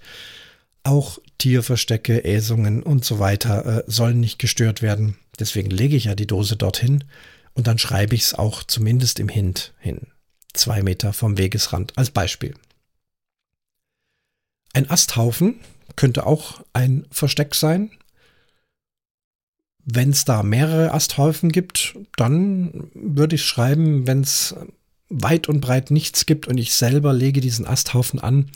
auch 0.84 1.18
Tierverstecke, 1.38 2.24
Äsungen 2.24 2.82
und 2.82 3.04
so 3.04 3.18
weiter 3.18 3.78
äh, 3.78 3.84
sollen 3.86 4.20
nicht 4.20 4.38
gestört 4.38 4.82
werden. 4.82 5.16
Deswegen 5.38 5.70
lege 5.70 5.96
ich 5.96 6.04
ja 6.04 6.14
die 6.14 6.26
Dose 6.26 6.56
dorthin 6.56 7.04
und 7.60 7.66
dann 7.66 7.76
schreibe 7.76 8.14
ich 8.14 8.22
es 8.22 8.32
auch 8.32 8.64
zumindest 8.64 9.20
im 9.20 9.28
Hint 9.28 9.74
hin. 9.78 10.06
Zwei 10.54 10.82
Meter 10.82 11.12
vom 11.12 11.36
Wegesrand 11.36 11.92
als 11.98 12.10
Beispiel. 12.10 12.54
Ein 14.72 14.88
Asthaufen 14.88 15.60
könnte 15.94 16.24
auch 16.24 16.62
ein 16.72 17.06
Versteck 17.10 17.54
sein. 17.54 17.90
Wenn 19.84 20.08
es 20.08 20.24
da 20.24 20.42
mehrere 20.42 20.94
Asthäufen 20.94 21.52
gibt, 21.52 21.98
dann 22.16 22.90
würde 22.94 23.34
ich 23.34 23.44
schreiben, 23.44 24.06
wenn 24.06 24.22
es 24.22 24.54
weit 25.10 25.46
und 25.50 25.60
breit 25.60 25.90
nichts 25.90 26.24
gibt 26.24 26.48
und 26.48 26.56
ich 26.56 26.72
selber 26.72 27.12
lege 27.12 27.42
diesen 27.42 27.66
Asthaufen 27.66 28.20
an, 28.20 28.50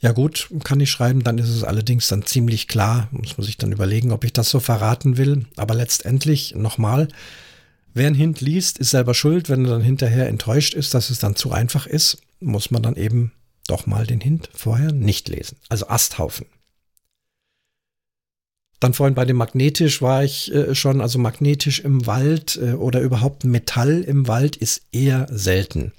ja 0.00 0.12
gut, 0.12 0.48
kann 0.62 0.78
ich 0.78 0.92
schreiben, 0.92 1.24
dann 1.24 1.38
ist 1.38 1.48
es 1.48 1.64
allerdings 1.64 2.06
dann 2.06 2.24
ziemlich 2.24 2.68
klar, 2.68 3.08
muss 3.10 3.36
man 3.36 3.44
sich 3.44 3.56
dann 3.56 3.72
überlegen, 3.72 4.12
ob 4.12 4.22
ich 4.22 4.32
das 4.32 4.48
so 4.48 4.60
verraten 4.60 5.16
will. 5.16 5.46
Aber 5.56 5.74
letztendlich 5.74 6.54
nochmal, 6.54 7.08
wer 7.94 8.08
ein 8.08 8.14
Hint 8.14 8.40
liest, 8.40 8.78
ist 8.78 8.90
selber 8.90 9.14
schuld. 9.14 9.48
Wenn 9.48 9.64
er 9.64 9.72
dann 9.72 9.82
hinterher 9.82 10.28
enttäuscht 10.28 10.74
ist, 10.74 10.94
dass 10.94 11.10
es 11.10 11.18
dann 11.18 11.36
zu 11.36 11.52
einfach 11.52 11.86
ist, 11.86 12.18
muss 12.40 12.70
man 12.70 12.82
dann 12.82 12.96
eben 12.96 13.32
doch 13.66 13.86
mal 13.86 14.06
den 14.06 14.20
Hint 14.20 14.50
vorher 14.54 14.92
nicht 14.92 15.28
lesen. 15.28 15.56
Also 15.68 15.88
Asthaufen. 15.88 16.46
Dann 18.80 18.92
vorhin 18.92 19.14
bei 19.14 19.24
dem 19.24 19.36
magnetisch 19.36 20.02
war 20.02 20.24
ich 20.24 20.52
äh, 20.52 20.74
schon, 20.74 21.00
also 21.00 21.18
magnetisch 21.18 21.80
im 21.80 22.06
Wald 22.06 22.56
äh, 22.56 22.72
oder 22.72 23.00
überhaupt 23.00 23.44
Metall 23.44 24.02
im 24.02 24.28
Wald 24.28 24.56
ist 24.56 24.82
eher 24.92 25.26
selten. 25.30 25.92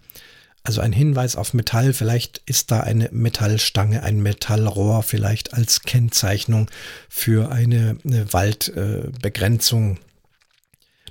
Also 0.62 0.82
ein 0.82 0.94
Hinweis 0.94 1.36
auf 1.36 1.54
Metall, 1.54 1.94
vielleicht 1.94 2.42
ist 2.46 2.72
da 2.72 2.82
eine 2.82 3.10
Metallstange, 3.12 4.02
ein 4.04 4.22
Metallrohr 4.22 5.04
vielleicht 5.04 5.54
als 5.54 5.82
Kennzeichnung 5.82 6.70
für 7.08 7.52
eine, 7.52 7.98
eine 8.04 8.34
Waldbegrenzung, 8.34 9.98
äh, 9.98 10.00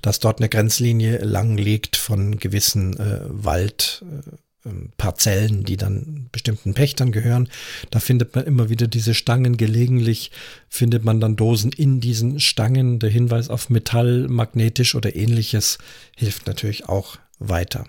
dass 0.04 0.18
dort 0.18 0.38
eine 0.38 0.50
Grenzlinie 0.50 1.24
lang 1.24 1.56
liegt 1.56 1.96
von 1.96 2.36
gewissen 2.36 3.00
äh, 3.00 3.20
Wald, 3.24 4.04
ähm, 4.66 4.90
Parzellen, 4.98 5.64
die 5.64 5.78
dann 5.78 6.28
bestimmten 6.30 6.74
Pächtern 6.74 7.10
gehören. 7.10 7.48
Da 7.90 8.00
findet 8.00 8.34
man 8.36 8.44
immer 8.44 8.68
wieder 8.68 8.86
diese 8.86 9.14
Stangen. 9.14 9.56
Gelegentlich 9.56 10.30
findet 10.68 11.06
man 11.06 11.20
dann 11.20 11.36
Dosen 11.36 11.72
in 11.72 12.00
diesen 12.00 12.38
Stangen. 12.38 12.98
Der 12.98 13.08
Hinweis 13.08 13.48
auf 13.48 13.70
Metall, 13.70 14.28
magnetisch 14.28 14.94
oder 14.94 15.16
ähnliches 15.16 15.78
hilft 16.18 16.46
natürlich 16.46 16.86
auch 16.86 17.16
weiter. 17.38 17.86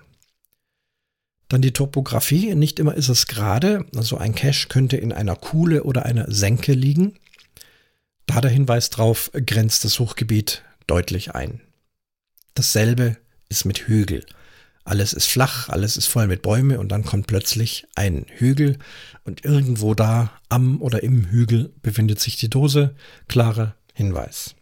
Dann 1.49 1.61
die 1.61 1.73
Topografie. 1.73 2.55
Nicht 2.55 2.79
immer 2.79 2.95
ist 2.95 3.09
es 3.09 3.27
gerade. 3.27 3.85
Also 3.93 4.17
ein 4.17 4.35
Cache 4.35 4.69
könnte 4.69 4.95
in 4.95 5.11
einer 5.11 5.35
Kuhle 5.35 5.83
oder 5.83 6.05
einer 6.05 6.31
Senke 6.31 6.71
liegen. 6.71 7.15
Da 8.25 8.39
der 8.39 8.51
Hinweis 8.51 8.89
drauf 8.89 9.31
grenzt 9.33 9.83
das 9.83 9.91
Suchgebiet 9.91 10.63
deutlich 10.87 11.35
ein. 11.35 11.59
Dasselbe 12.55 13.17
ist 13.47 13.65
mit 13.65 13.87
Hügel. 13.87 14.25
Alles 14.83 15.13
ist 15.13 15.25
flach, 15.25 15.69
alles 15.69 15.97
ist 15.97 16.07
voll 16.07 16.27
mit 16.27 16.41
Bäume 16.41 16.79
und 16.79 16.89
dann 16.89 17.03
kommt 17.03 17.27
plötzlich 17.27 17.87
ein 17.95 18.25
Hügel 18.29 18.77
und 19.23 19.43
irgendwo 19.43 19.93
da 19.93 20.31
am 20.49 20.81
oder 20.81 21.03
im 21.03 21.25
Hügel 21.25 21.73
befindet 21.81 22.19
sich 22.19 22.37
die 22.37 22.49
Dose. 22.49 22.95
Klarer 23.27 23.75
Hinweis. 23.93 24.55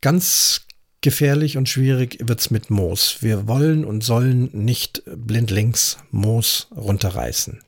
Ganz 0.00 0.62
gefährlich 1.00 1.56
und 1.56 1.68
schwierig 1.68 2.18
wird's 2.22 2.50
mit 2.50 2.70
Moos. 2.70 3.22
Wir 3.22 3.48
wollen 3.48 3.84
und 3.84 4.04
sollen 4.04 4.50
nicht 4.52 5.02
blindlings 5.06 5.98
Moos 6.10 6.68
runterreißen. 6.74 7.60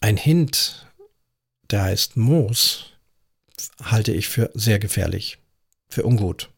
Ein 0.00 0.16
Hint, 0.16 0.86
der 1.70 1.82
heißt 1.82 2.16
Moos, 2.16 2.92
halte 3.82 4.12
ich 4.12 4.28
für 4.28 4.50
sehr 4.54 4.78
gefährlich, 4.78 5.38
für 5.90 6.04
ungut. 6.04 6.50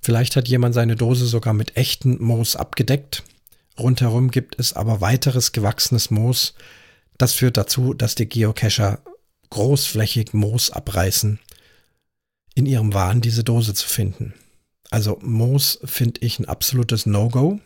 Vielleicht 0.00 0.34
hat 0.34 0.48
jemand 0.48 0.74
seine 0.74 0.96
Dose 0.96 1.26
sogar 1.26 1.54
mit 1.54 1.76
echten 1.76 2.22
Moos 2.22 2.56
abgedeckt. 2.56 3.22
Rundherum 3.78 4.30
gibt 4.30 4.58
es 4.58 4.72
aber 4.72 5.00
weiteres 5.00 5.52
gewachsenes 5.52 6.10
Moos. 6.10 6.54
Das 7.18 7.34
führt 7.34 7.56
dazu, 7.56 7.94
dass 7.94 8.16
die 8.16 8.28
Geocacher 8.28 9.00
großflächig 9.50 10.32
Moos 10.32 10.70
abreißen, 10.70 11.38
in 12.54 12.66
ihrem 12.66 12.94
Wahn 12.94 13.20
diese 13.20 13.44
Dose 13.44 13.74
zu 13.74 13.86
finden. 13.86 14.34
Also 14.90 15.18
Moos 15.22 15.78
finde 15.84 16.20
ich 16.20 16.38
ein 16.38 16.46
absolutes 16.46 17.06
No-Go. 17.06 17.60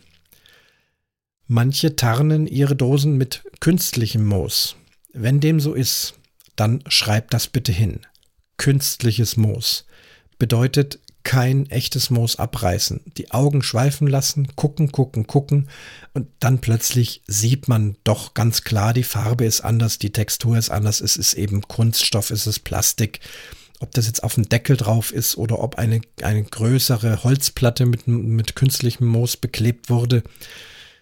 Manche 1.47 1.95
tarnen 1.95 2.45
ihre 2.45 2.75
Dosen 2.75 3.17
mit 3.17 3.43
künstlichem 3.61 4.25
Moos. 4.25 4.75
Wenn 5.13 5.39
dem 5.39 5.59
so 5.59 5.73
ist, 5.73 6.13
dann 6.55 6.83
schreibt 6.87 7.33
das 7.33 7.47
bitte 7.47 7.71
hin. 7.71 8.01
Künstliches 8.57 9.37
Moos 9.37 9.85
bedeutet 10.37 10.99
kein 11.27 11.69
echtes 11.69 12.09
Moos 12.09 12.37
abreißen. 12.37 13.01
Die 13.17 13.31
Augen 13.31 13.61
schweifen 13.61 14.07
lassen, 14.07 14.47
gucken, 14.55 14.93
gucken, 14.93 15.27
gucken 15.27 15.67
und 16.13 16.29
dann 16.39 16.59
plötzlich 16.59 17.21
sieht 17.27 17.67
man 17.67 17.97
doch 18.05 18.33
ganz 18.33 18.63
klar, 18.63 18.93
die 18.93 19.03
Farbe 19.03 19.43
ist 19.43 19.59
anders, 19.59 19.99
die 19.99 20.13
Textur 20.13 20.57
ist 20.57 20.69
anders, 20.69 21.01
es 21.01 21.17
ist 21.17 21.33
eben 21.33 21.63
Kunststoff, 21.63 22.31
es 22.31 22.47
ist 22.47 22.59
Plastik. 22.59 23.19
Ob 23.81 23.91
das 23.91 24.07
jetzt 24.07 24.23
auf 24.23 24.35
dem 24.35 24.47
Deckel 24.47 24.77
drauf 24.77 25.11
ist 25.11 25.37
oder 25.37 25.59
ob 25.59 25.75
eine, 25.75 25.99
eine 26.21 26.43
größere 26.43 27.25
Holzplatte 27.25 27.85
mit, 27.85 28.07
mit 28.07 28.55
künstlichem 28.55 29.05
Moos 29.05 29.35
beklebt 29.35 29.89
wurde. 29.89 30.23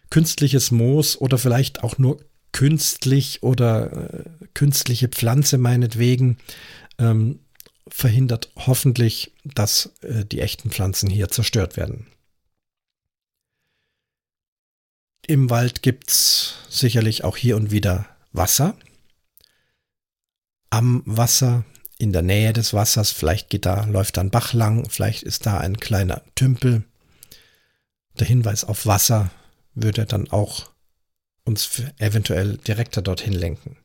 Künstliches 0.10 0.71
Moos 0.71 1.21
oder 1.21 1.38
vielleicht 1.38 1.84
auch 1.84 2.00
nur 2.00 2.19
künstlich 2.52 3.43
oder 3.43 4.12
äh, 4.12 4.24
künstliche 4.56 5.08
Pflanze 5.08 5.60
meinetwegen. 5.60 6.38
Ähm, 6.98 7.41
verhindert 7.88 8.52
hoffentlich, 8.56 9.34
dass 9.43 9.91
äh, 10.02 10.26
die 10.26 10.41
echten 10.41 10.71
Pflanzen 10.71 11.10
hier 11.10 11.30
zerstört 11.30 11.78
werden. 11.78 12.08
Im 15.28 15.50
Wald 15.50 15.82
gibt 15.82 16.10
es 16.10 16.56
sicherlich 16.69 17.24
auch 17.24 17.38
hier 17.38 17.56
und 17.56 17.71
wieder 17.71 18.06
Wasser. 18.32 18.78
Am 20.69 21.02
Wasser, 21.06 21.63
in 21.98 22.12
der 22.12 22.21
Nähe 22.21 22.54
des 22.54 22.74
Wassers, 22.74 23.12
vielleicht 23.12 23.50
geht 23.50 23.65
da, 23.65 23.86
läuft 23.86 24.17
da 24.17 24.21
ein 24.21 24.30
Bach 24.30 24.54
lang, 24.54 24.89
vielleicht 24.89 25.24
ist 25.24 25.45
da 25.45 25.60
ein 25.60 25.78
kleiner 25.78 26.21
Tümpel. 26.36 26.84
Der 28.19 28.28
Hinweis 28.28 28.63
auf 28.63 28.86
Wasser 28.86 29.32
würde 29.74 30.06
dann 30.06 30.30
auch 30.30 30.69
uns 31.43 31.82
eventuell 31.98 32.58
direkter 32.58 33.02
dorthin 33.02 33.34
lenken. 33.34 33.78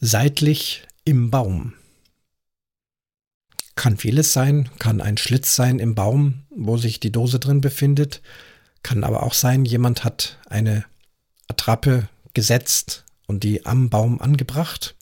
Seitlich 0.00 0.86
im 1.04 1.30
Baum. 1.30 1.74
Kann 3.74 3.96
vieles 3.96 4.32
sein, 4.32 4.68
kann 4.78 5.00
ein 5.00 5.16
Schlitz 5.16 5.56
sein 5.56 5.78
im 5.78 5.94
Baum, 5.94 6.42
wo 6.50 6.76
sich 6.76 7.00
die 7.00 7.10
Dose 7.10 7.40
drin 7.40 7.60
befindet, 7.60 8.20
kann 8.82 9.04
aber 9.04 9.22
auch 9.22 9.34
sein, 9.34 9.64
jemand 9.64 10.04
hat 10.04 10.38
eine 10.48 10.84
Attrappe 11.48 12.08
gesetzt 12.34 13.04
und 13.26 13.44
die 13.44 13.66
am 13.66 13.88
Baum 13.88 14.20
angebracht. 14.20 14.94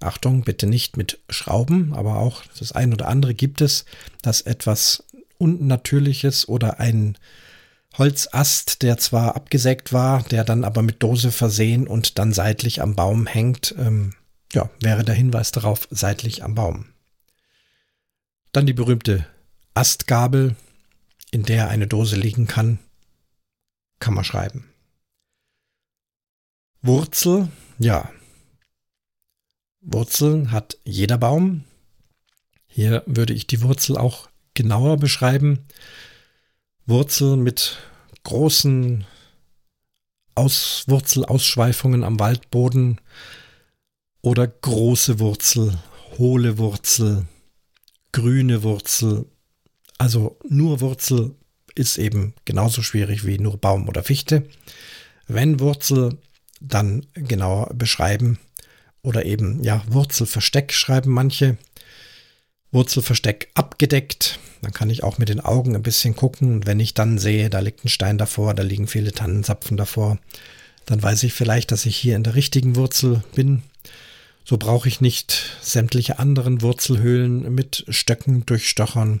Achtung, 0.00 0.42
bitte 0.42 0.66
nicht 0.66 0.96
mit 0.96 1.18
Schrauben, 1.28 1.92
aber 1.92 2.16
auch 2.16 2.42
das 2.58 2.72
ein 2.72 2.92
oder 2.92 3.08
andere 3.08 3.34
gibt 3.34 3.60
es, 3.60 3.84
dass 4.22 4.42
etwas 4.42 5.04
Unnatürliches 5.38 6.48
oder 6.48 6.80
ein 6.80 7.16
Holzast, 7.96 8.82
der 8.82 8.98
zwar 8.98 9.34
abgesägt 9.34 9.92
war, 9.92 10.22
der 10.24 10.44
dann 10.44 10.64
aber 10.64 10.82
mit 10.82 11.02
Dose 11.02 11.32
versehen 11.32 11.88
und 11.88 12.18
dann 12.18 12.32
seitlich 12.32 12.80
am 12.80 12.94
Baum 12.94 13.26
hängt, 13.26 13.74
ähm, 13.78 14.14
ja, 14.52 14.70
wäre 14.80 15.04
der 15.04 15.14
Hinweis 15.14 15.52
darauf 15.52 15.88
seitlich 15.90 16.42
am 16.42 16.54
Baum. 16.54 16.86
Dann 18.52 18.66
die 18.66 18.72
berühmte 18.72 19.26
Astgabel, 19.74 20.56
in 21.30 21.42
der 21.42 21.68
eine 21.68 21.86
Dose 21.86 22.16
liegen 22.16 22.46
kann, 22.46 22.78
kann 24.00 24.14
man 24.14 24.24
schreiben. 24.24 24.68
Wurzel, 26.80 27.48
ja. 27.78 28.10
Wurzeln 29.80 30.50
hat 30.50 30.78
jeder 30.84 31.18
Baum. 31.18 31.64
Hier 32.66 33.02
würde 33.06 33.34
ich 33.34 33.46
die 33.46 33.62
Wurzel 33.62 33.96
auch 33.96 34.28
genauer 34.54 34.96
beschreiben. 34.96 35.66
Wurzel 36.86 37.36
mit 37.36 37.78
großen 38.24 39.04
Aus 40.34 40.84
Wurzelausschweifungen 40.86 42.04
am 42.04 42.18
Waldboden 42.20 43.00
oder 44.22 44.46
große 44.46 45.18
Wurzel, 45.18 45.78
hohle 46.18 46.58
Wurzel, 46.58 47.26
grüne 48.12 48.62
Wurzel. 48.62 49.26
Also 49.98 50.38
nur 50.48 50.80
Wurzel 50.80 51.34
ist 51.74 51.98
eben 51.98 52.34
genauso 52.44 52.82
schwierig 52.82 53.24
wie 53.24 53.38
nur 53.38 53.56
Baum 53.56 53.88
oder 53.88 54.02
Fichte. 54.02 54.44
Wenn 55.26 55.60
Wurzel, 55.60 56.18
dann 56.60 57.06
genauer 57.14 57.70
beschreiben 57.74 58.38
oder 59.02 59.24
eben 59.24 59.62
ja 59.62 59.82
Wurzelversteck 59.88 60.72
schreiben 60.72 61.12
manche. 61.12 61.56
Wurzelversteck 62.72 63.50
abgedeckt. 63.54 64.38
Dann 64.62 64.72
kann 64.72 64.90
ich 64.90 65.04
auch 65.04 65.18
mit 65.18 65.28
den 65.28 65.40
Augen 65.40 65.76
ein 65.76 65.82
bisschen 65.82 66.16
gucken. 66.16 66.52
Und 66.52 66.66
wenn 66.66 66.80
ich 66.80 66.94
dann 66.94 67.18
sehe, 67.18 67.48
da 67.48 67.60
liegt 67.60 67.84
ein 67.84 67.88
Stein 67.88 68.18
davor, 68.18 68.54
da 68.54 68.62
liegen 68.62 68.88
viele 68.88 69.12
Tannenzapfen 69.12 69.76
davor, 69.76 70.18
dann 70.84 71.02
weiß 71.02 71.22
ich 71.22 71.32
vielleicht, 71.32 71.70
dass 71.70 71.86
ich 71.86 71.96
hier 71.96 72.16
in 72.16 72.24
der 72.24 72.34
richtigen 72.34 72.76
Wurzel 72.76 73.22
bin. 73.34 73.62
So 74.48 74.56
brauche 74.56 74.88
ich 74.88 75.02
nicht 75.02 75.58
sämtliche 75.60 76.18
anderen 76.18 76.62
Wurzelhöhlen 76.62 77.54
mit 77.54 77.84
Stöcken 77.90 78.46
durchstochern. 78.46 79.20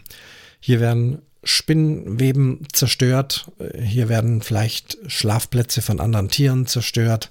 Hier 0.58 0.80
werden 0.80 1.20
Spinnweben 1.44 2.66
zerstört. 2.72 3.52
Hier 3.78 4.08
werden 4.08 4.40
vielleicht 4.40 4.96
Schlafplätze 5.06 5.82
von 5.82 6.00
anderen 6.00 6.30
Tieren 6.30 6.66
zerstört. 6.66 7.30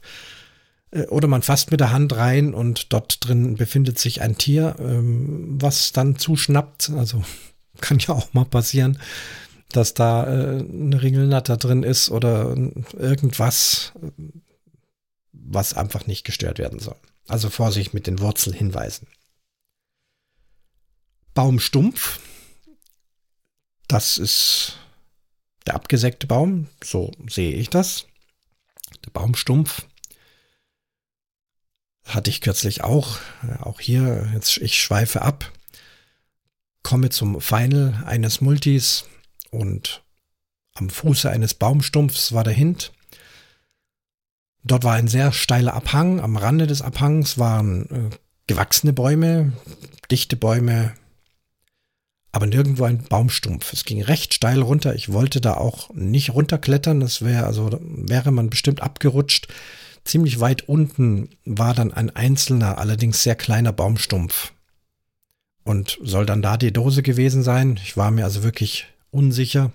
Äh, 0.91 1.07
oder 1.07 1.27
man 1.27 1.41
fasst 1.41 1.71
mit 1.71 1.79
der 1.79 1.91
Hand 1.91 2.15
rein 2.15 2.53
und 2.53 2.93
dort 2.93 3.27
drin 3.27 3.55
befindet 3.55 3.97
sich 3.97 4.21
ein 4.21 4.37
Tier, 4.37 4.75
ähm, 4.77 5.57
was 5.59 5.91
dann 5.91 6.19
zuschnappt. 6.19 6.91
Also 6.91 7.23
kann 7.81 7.97
ja 7.97 8.09
auch 8.13 8.31
mal 8.31 8.45
passieren, 8.45 8.99
dass 9.71 9.95
da 9.95 10.23
äh, 10.25 10.59
eine 10.59 11.01
Ringelnatter 11.01 11.57
drin 11.57 11.81
ist 11.81 12.11
oder 12.11 12.55
irgendwas, 12.95 13.93
was 15.31 15.73
einfach 15.73 16.05
nicht 16.05 16.25
gestört 16.25 16.59
werden 16.59 16.77
soll. 16.77 16.97
Also 17.27 17.49
Vorsicht 17.49 17.93
mit 17.93 18.07
den 18.07 18.19
Wurzelhinweisen. 18.19 19.07
Baumstumpf. 21.33 22.19
Das 23.87 24.17
ist 24.17 24.77
der 25.65 25.75
abgesägte 25.75 26.27
Baum. 26.27 26.67
So 26.83 27.11
sehe 27.29 27.53
ich 27.53 27.69
das. 27.69 28.07
Der 29.05 29.11
Baumstumpf. 29.11 29.85
Hatte 32.05 32.29
ich 32.29 32.41
kürzlich 32.41 32.83
auch. 32.83 33.19
Auch 33.59 33.81
hier, 33.81 34.29
jetzt 34.33 34.57
ich 34.57 34.81
schweife 34.81 35.21
ab. 35.21 35.51
Komme 36.81 37.09
zum 37.09 37.41
Final 37.41 38.03
eines 38.05 38.39
Multis 38.39 39.05
und 39.51 40.03
am 40.73 40.89
Fuße 40.89 41.29
eines 41.29 41.53
Baumstumpfs 41.53 42.31
war 42.31 42.45
der 42.45 42.53
Hint. 42.53 42.93
Dort 44.67 44.83
war 44.83 44.93
ein 44.93 45.07
sehr 45.07 45.31
steiler 45.31 45.73
Abhang. 45.73 46.19
Am 46.19 46.35
Rande 46.35 46.67
des 46.67 46.81
Abhangs 46.81 47.37
waren 47.37 47.89
äh, 47.89 48.15
gewachsene 48.47 48.93
Bäume, 48.93 49.53
dichte 50.11 50.35
Bäume. 50.35 50.93
aber 52.33 52.45
nirgendwo 52.45 52.83
ein 52.83 53.03
Baumstumpf. 53.03 53.73
Es 53.73 53.85
ging 53.85 54.01
recht 54.01 54.33
steil 54.33 54.61
runter. 54.61 54.93
Ich 54.93 55.11
wollte 55.11 55.41
da 55.41 55.55
auch 55.55 55.89
nicht 55.93 56.33
runterklettern. 56.33 56.99
Das 56.99 57.23
wäre, 57.23 57.45
also 57.45 57.79
wäre 57.81 58.31
man 58.31 58.49
bestimmt 58.49 58.81
abgerutscht. 58.81 59.47
Ziemlich 60.03 60.39
weit 60.39 60.67
unten 60.69 61.29
war 61.45 61.73
dann 61.73 61.93
ein 61.93 62.15
einzelner, 62.15 62.77
allerdings 62.77 63.23
sehr 63.23 63.35
kleiner 63.35 63.73
Baumstumpf. 63.73 64.53
Und 65.63 65.97
soll 66.03 66.25
dann 66.25 66.41
da 66.41 66.57
die 66.57 66.71
Dose 66.71 67.03
gewesen 67.03 67.43
sein? 67.43 67.79
Ich 67.83 67.97
war 67.97 68.11
mir 68.11 68.25
also 68.25 68.43
wirklich 68.43 68.87
unsicher. 69.11 69.71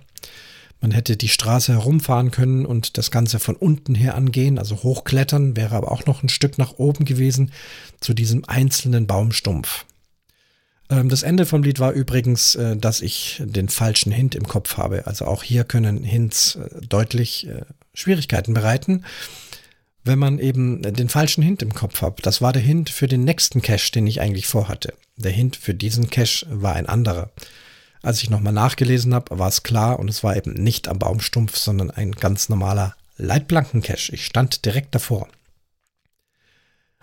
Man 0.83 0.91
hätte 0.91 1.15
die 1.15 1.29
Straße 1.29 1.71
herumfahren 1.71 2.31
können 2.31 2.65
und 2.65 2.97
das 2.97 3.09
Ganze 3.09 3.39
von 3.39 3.55
unten 3.55 3.95
her 3.95 4.15
angehen, 4.15 4.59
also 4.59 4.83
hochklettern, 4.83 5.55
wäre 5.55 5.77
aber 5.77 5.93
auch 5.93 6.05
noch 6.05 6.23
ein 6.23 6.27
Stück 6.27 6.57
nach 6.57 6.73
oben 6.73 7.05
gewesen 7.05 7.53
zu 8.01 8.13
diesem 8.13 8.43
einzelnen 8.43 9.07
Baumstumpf. 9.07 9.85
Ähm, 10.89 11.07
das 11.07 11.23
Ende 11.23 11.45
vom 11.45 11.63
Lied 11.63 11.79
war 11.79 11.93
übrigens, 11.93 12.55
äh, 12.55 12.75
dass 12.75 12.99
ich 12.99 13.41
den 13.45 13.69
falschen 13.69 14.11
Hint 14.11 14.35
im 14.35 14.45
Kopf 14.45 14.75
habe. 14.75 15.07
Also 15.07 15.23
auch 15.23 15.41
hier 15.41 15.63
können 15.63 16.03
Hints 16.03 16.55
äh, 16.55 16.85
deutlich 16.85 17.47
äh, 17.47 17.61
Schwierigkeiten 17.93 18.53
bereiten, 18.53 19.05
wenn 20.03 20.19
man 20.19 20.37
eben 20.37 20.81
den 20.81 21.07
falschen 21.07 21.43
Hint 21.43 21.61
im 21.61 21.73
Kopf 21.73 22.01
hat. 22.01 22.25
Das 22.25 22.41
war 22.41 22.51
der 22.51 22.61
Hint 22.61 22.89
für 22.89 23.07
den 23.07 23.23
nächsten 23.23 23.61
Cache, 23.61 23.93
den 23.93 24.05
ich 24.05 24.19
eigentlich 24.19 24.47
vorhatte. 24.47 24.93
Der 25.15 25.31
Hint 25.31 25.55
für 25.55 25.73
diesen 25.73 26.09
Cache 26.09 26.45
war 26.49 26.73
ein 26.73 26.87
anderer. 26.87 27.31
Als 28.03 28.21
ich 28.21 28.29
nochmal 28.29 28.53
nachgelesen 28.53 29.13
habe, 29.15 29.39
war 29.39 29.47
es 29.47 29.63
klar 29.63 29.97
und 29.97 30.09
es 30.09 30.23
war 30.23 30.35
eben 30.35 30.53
nicht 30.53 30.89
am 30.89 30.99
Baumstumpf, 30.99 31.55
sondern 31.55 31.89
ein 31.89 32.11
ganz 32.11 32.49
normaler 32.49 32.95
Leitplanken-Cache. 33.17 34.13
Ich 34.13 34.25
stand 34.25 34.65
direkt 34.65 34.93
davor. 34.93 35.29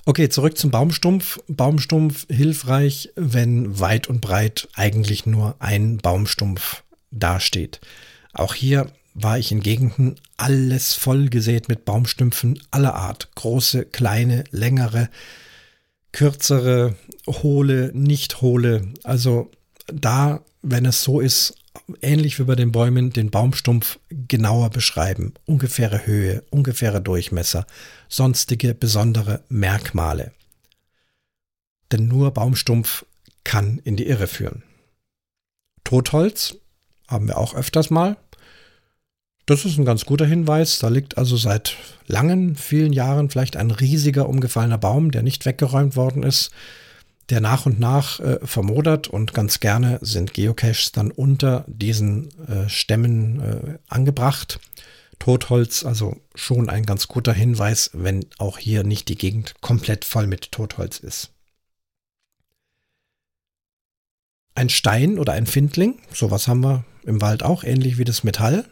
Okay, 0.04 0.28
zurück 0.28 0.58
zum 0.58 0.70
Baumstumpf. 0.70 1.40
Baumstumpf 1.48 2.26
hilfreich, 2.28 3.12
wenn 3.16 3.80
weit 3.80 4.08
und 4.08 4.20
breit 4.20 4.68
eigentlich 4.74 5.24
nur 5.24 5.56
ein 5.58 5.96
Baumstumpf 5.96 6.82
dasteht. 7.10 7.80
Auch 8.34 8.54
hier 8.54 8.92
war 9.14 9.38
ich 9.38 9.52
in 9.52 9.60
Gegenden 9.60 10.16
alles 10.36 10.92
voll 10.92 11.30
gesät 11.30 11.70
mit 11.70 11.86
Baumstümpfen 11.86 12.62
aller 12.70 12.94
Art. 12.94 13.34
Große, 13.36 13.86
kleine, 13.86 14.44
längere, 14.50 15.08
kürzere, 16.12 16.94
hohle, 17.26 17.90
nicht 17.94 18.42
hohle. 18.42 18.82
Also 19.02 19.50
da, 19.92 20.40
wenn 20.62 20.84
es 20.84 21.02
so 21.02 21.20
ist, 21.20 21.54
ähnlich 22.02 22.38
wie 22.38 22.44
bei 22.44 22.54
den 22.54 22.72
Bäumen, 22.72 23.10
den 23.10 23.30
Baumstumpf 23.30 23.98
genauer 24.10 24.70
beschreiben. 24.70 25.34
Ungefähre 25.46 26.06
Höhe, 26.06 26.42
ungefähre 26.50 27.00
Durchmesser, 27.00 27.66
sonstige 28.08 28.74
besondere 28.74 29.42
Merkmale. 29.48 30.32
Denn 31.92 32.08
nur 32.08 32.30
Baumstumpf 32.32 33.04
kann 33.44 33.80
in 33.84 33.96
die 33.96 34.06
Irre 34.06 34.26
führen. 34.26 34.62
Totholz 35.84 36.56
haben 37.08 37.26
wir 37.26 37.38
auch 37.38 37.54
öfters 37.54 37.90
mal. 37.90 38.16
Das 39.46 39.64
ist 39.64 39.78
ein 39.78 39.84
ganz 39.84 40.04
guter 40.04 40.26
Hinweis. 40.26 40.78
Da 40.78 40.88
liegt 40.88 41.18
also 41.18 41.36
seit 41.36 41.76
langen, 42.06 42.54
vielen 42.54 42.92
Jahren 42.92 43.30
vielleicht 43.30 43.56
ein 43.56 43.72
riesiger 43.72 44.28
umgefallener 44.28 44.78
Baum, 44.78 45.10
der 45.10 45.22
nicht 45.22 45.46
weggeräumt 45.46 45.96
worden 45.96 46.22
ist 46.22 46.52
der 47.30 47.40
nach 47.40 47.66
und 47.66 47.78
nach 47.78 48.20
äh, 48.20 48.38
vermodert 48.44 49.08
und 49.08 49.32
ganz 49.34 49.60
gerne 49.60 49.98
sind 50.02 50.34
Geocaches 50.34 50.92
dann 50.92 51.10
unter 51.10 51.64
diesen 51.68 52.28
äh, 52.46 52.68
Stämmen 52.68 53.40
äh, 53.40 53.78
angebracht. 53.88 54.60
Totholz, 55.18 55.84
also 55.84 56.16
schon 56.34 56.68
ein 56.68 56.86
ganz 56.86 57.06
guter 57.06 57.32
Hinweis, 57.32 57.90
wenn 57.92 58.24
auch 58.38 58.58
hier 58.58 58.84
nicht 58.84 59.08
die 59.08 59.16
Gegend 59.18 59.54
komplett 59.60 60.04
voll 60.04 60.26
mit 60.26 60.50
Totholz 60.50 60.98
ist. 60.98 61.30
Ein 64.54 64.70
Stein 64.70 65.18
oder 65.18 65.34
ein 65.34 65.46
Findling, 65.46 66.00
sowas 66.12 66.48
haben 66.48 66.64
wir 66.64 66.84
im 67.04 67.20
Wald 67.20 67.42
auch, 67.42 67.64
ähnlich 67.64 67.98
wie 67.98 68.04
das 68.04 68.24
Metall. 68.24 68.64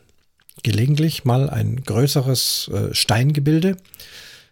Gelegentlich 0.63 1.25
mal 1.25 1.49
ein 1.49 1.83
größeres 1.85 2.71
äh, 2.75 2.95
Steingebilde 2.95 3.77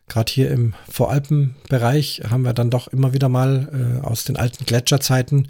Gerade 0.09 0.33
hier 0.33 0.51
im 0.51 0.75
Voralpenbereich 0.89 2.23
haben 2.31 2.43
wir 2.43 2.53
dann 2.53 2.71
doch 2.71 2.89
immer 2.89 3.13
wieder 3.13 3.29
mal 3.29 4.01
äh, 4.03 4.07
aus 4.07 4.25
den 4.25 4.37
alten 4.37 4.65
Gletscherzeiten 4.65 5.49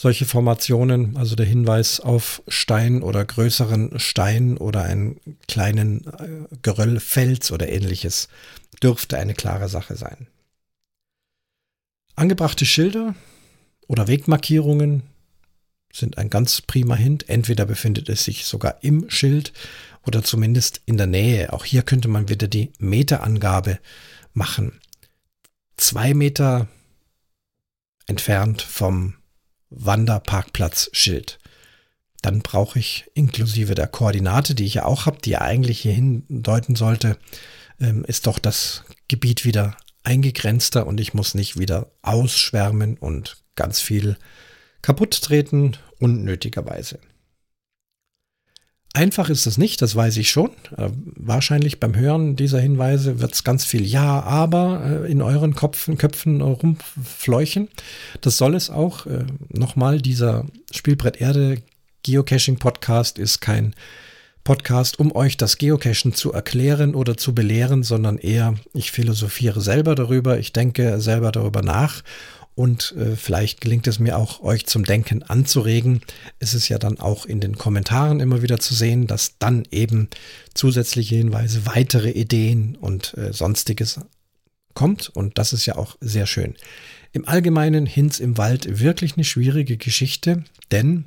solche 0.00 0.24
Formationen, 0.24 1.18
also 1.18 1.36
der 1.36 1.44
Hinweis 1.44 2.00
auf 2.00 2.42
Stein 2.48 3.02
oder 3.02 3.22
größeren 3.22 4.00
Stein 4.00 4.56
oder 4.56 4.84
einen 4.84 5.20
kleinen 5.46 6.06
äh, 6.06 6.56
Geröllfels 6.62 7.52
oder 7.52 7.68
ähnliches 7.68 8.28
dürfte 8.82 9.18
eine 9.18 9.34
klare 9.34 9.68
Sache 9.68 9.96
sein. 9.96 10.26
Angebrachte 12.14 12.64
Schilder 12.64 13.14
oder 13.88 14.08
Wegmarkierungen 14.08 15.02
sind 15.92 16.16
ein 16.16 16.30
ganz 16.30 16.62
prima 16.62 16.94
Hint. 16.94 17.28
Entweder 17.28 17.66
befindet 17.66 18.08
es 18.08 18.24
sich 18.24 18.46
sogar 18.46 18.82
im 18.82 19.10
Schild 19.10 19.52
oder 20.06 20.22
zumindest 20.22 20.80
in 20.86 20.96
der 20.96 21.06
Nähe. 21.06 21.52
Auch 21.52 21.64
hier 21.64 21.82
könnte 21.82 22.08
man 22.08 22.28
wieder 22.28 22.48
die 22.48 22.72
Meterangabe 22.78 23.78
machen. 24.32 24.80
Zwei 25.76 26.14
Meter 26.14 26.68
entfernt 28.06 28.62
vom 28.62 29.14
Wanderparkplatzschild. 29.70 31.38
Dann 32.22 32.40
brauche 32.40 32.78
ich 32.78 33.10
inklusive 33.14 33.74
der 33.74 33.86
Koordinate, 33.86 34.54
die 34.54 34.66
ich 34.66 34.74
ja 34.74 34.84
auch 34.84 35.06
habe, 35.06 35.18
die 35.24 35.30
ja 35.30 35.40
eigentlich 35.40 35.80
hier 35.80 35.94
hindeuten 35.94 36.76
sollte, 36.76 37.16
ähm, 37.80 38.04
ist 38.04 38.26
doch 38.26 38.38
das 38.38 38.84
Gebiet 39.08 39.44
wieder 39.44 39.76
eingegrenzter 40.02 40.86
und 40.86 41.00
ich 41.00 41.14
muss 41.14 41.34
nicht 41.34 41.58
wieder 41.58 41.90
ausschwärmen 42.02 42.98
und 42.98 43.38
ganz 43.54 43.80
viel 43.80 44.16
kaputt 44.82 45.22
treten, 45.22 45.76
unnötigerweise. 45.98 46.98
Einfach 48.92 49.30
ist 49.30 49.46
es 49.46 49.56
nicht, 49.56 49.82
das 49.82 49.94
weiß 49.94 50.16
ich 50.16 50.30
schon. 50.30 50.50
Äh, 50.76 50.90
wahrscheinlich 51.14 51.78
beim 51.78 51.94
Hören 51.94 52.34
dieser 52.34 52.58
Hinweise 52.58 53.20
wird 53.20 53.32
es 53.34 53.44
ganz 53.44 53.64
viel 53.64 53.86
Ja, 53.86 54.22
aber 54.22 55.04
äh, 55.04 55.10
in 55.10 55.22
euren 55.22 55.54
Kopfen, 55.54 55.96
Köpfen 55.96 56.40
rumfleuchen. 56.40 57.68
Das 58.20 58.36
soll 58.36 58.56
es 58.56 58.68
auch. 58.68 59.06
Äh, 59.06 59.26
Nochmal, 59.48 60.00
dieser 60.00 60.44
Spielbrett 60.72 61.20
Erde 61.20 61.62
Geocaching 62.02 62.58
Podcast 62.58 63.18
ist 63.18 63.40
kein 63.40 63.74
Podcast, 64.42 64.98
um 64.98 65.14
euch 65.14 65.36
das 65.36 65.58
Geocachen 65.58 66.12
zu 66.12 66.32
erklären 66.32 66.96
oder 66.96 67.16
zu 67.16 67.34
belehren, 67.34 67.84
sondern 67.84 68.18
eher, 68.18 68.54
ich 68.72 68.90
philosophiere 68.90 69.60
selber 69.60 69.94
darüber, 69.94 70.38
ich 70.38 70.52
denke 70.52 71.00
selber 71.00 71.30
darüber 71.30 71.62
nach 71.62 72.02
und 72.54 72.94
äh, 72.96 73.16
vielleicht 73.16 73.60
gelingt 73.60 73.86
es 73.86 73.98
mir 73.98 74.18
auch, 74.18 74.40
euch 74.42 74.66
zum 74.66 74.84
Denken 74.84 75.22
anzuregen. 75.22 76.00
Es 76.38 76.54
ist 76.54 76.68
ja 76.68 76.78
dann 76.78 76.98
auch 76.98 77.24
in 77.26 77.40
den 77.40 77.56
Kommentaren 77.56 78.20
immer 78.20 78.42
wieder 78.42 78.58
zu 78.58 78.74
sehen, 78.74 79.06
dass 79.06 79.38
dann 79.38 79.64
eben 79.70 80.08
zusätzliche 80.54 81.16
Hinweise, 81.16 81.66
weitere 81.66 82.10
Ideen 82.10 82.76
und 82.76 83.16
äh, 83.16 83.32
sonstiges 83.32 84.00
kommt 84.74 85.08
und 85.08 85.38
das 85.38 85.52
ist 85.52 85.66
ja 85.66 85.76
auch 85.76 85.96
sehr 86.00 86.26
schön. 86.26 86.54
Im 87.12 87.26
Allgemeinen 87.26 87.86
Hinz 87.86 88.20
im 88.20 88.38
Wald 88.38 88.80
wirklich 88.80 89.14
eine 89.16 89.24
schwierige 89.24 89.76
Geschichte, 89.76 90.44
denn 90.70 91.06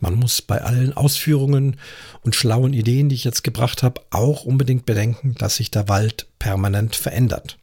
man 0.00 0.14
muss 0.14 0.42
bei 0.42 0.60
allen 0.60 0.92
Ausführungen 0.92 1.76
und 2.22 2.34
schlauen 2.34 2.72
Ideen, 2.72 3.08
die 3.08 3.14
ich 3.14 3.24
jetzt 3.24 3.42
gebracht 3.42 3.82
habe, 3.82 4.02
auch 4.10 4.44
unbedingt 4.44 4.86
bedenken, 4.86 5.34
dass 5.38 5.56
sich 5.56 5.70
der 5.70 5.88
Wald 5.88 6.26
permanent 6.38 6.94
verändert. 6.94 7.58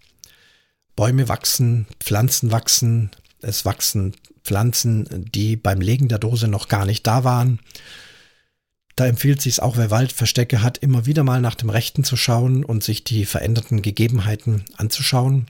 Bäume 1.01 1.27
wachsen, 1.27 1.87
Pflanzen 1.99 2.51
wachsen, 2.51 3.09
es 3.41 3.65
wachsen 3.65 4.13
Pflanzen, 4.43 5.25
die 5.33 5.55
beim 5.55 5.81
Legen 5.81 6.09
der 6.09 6.19
Dose 6.19 6.47
noch 6.47 6.67
gar 6.67 6.85
nicht 6.85 7.07
da 7.07 7.23
waren. 7.23 7.59
Da 8.95 9.07
empfiehlt 9.07 9.41
sich 9.41 9.63
auch, 9.63 9.77
wer 9.77 9.89
Waldverstecke 9.89 10.61
hat, 10.61 10.77
immer 10.77 11.07
wieder 11.07 11.23
mal 11.23 11.41
nach 11.41 11.55
dem 11.55 11.71
Rechten 11.71 12.03
zu 12.03 12.17
schauen 12.17 12.63
und 12.63 12.83
sich 12.83 13.03
die 13.03 13.25
veränderten 13.25 13.81
Gegebenheiten 13.81 14.63
anzuschauen, 14.77 15.47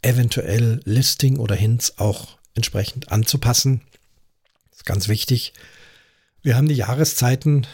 eventuell 0.00 0.80
Listing 0.84 1.38
oder 1.38 1.56
Hints 1.56 1.98
auch 1.98 2.38
entsprechend 2.54 3.10
anzupassen. 3.10 3.80
Das 4.70 4.78
ist 4.78 4.86
ganz 4.86 5.08
wichtig. 5.08 5.54
Wir 6.40 6.56
haben 6.56 6.68
die 6.68 6.76
Jahreszeiten. 6.76 7.66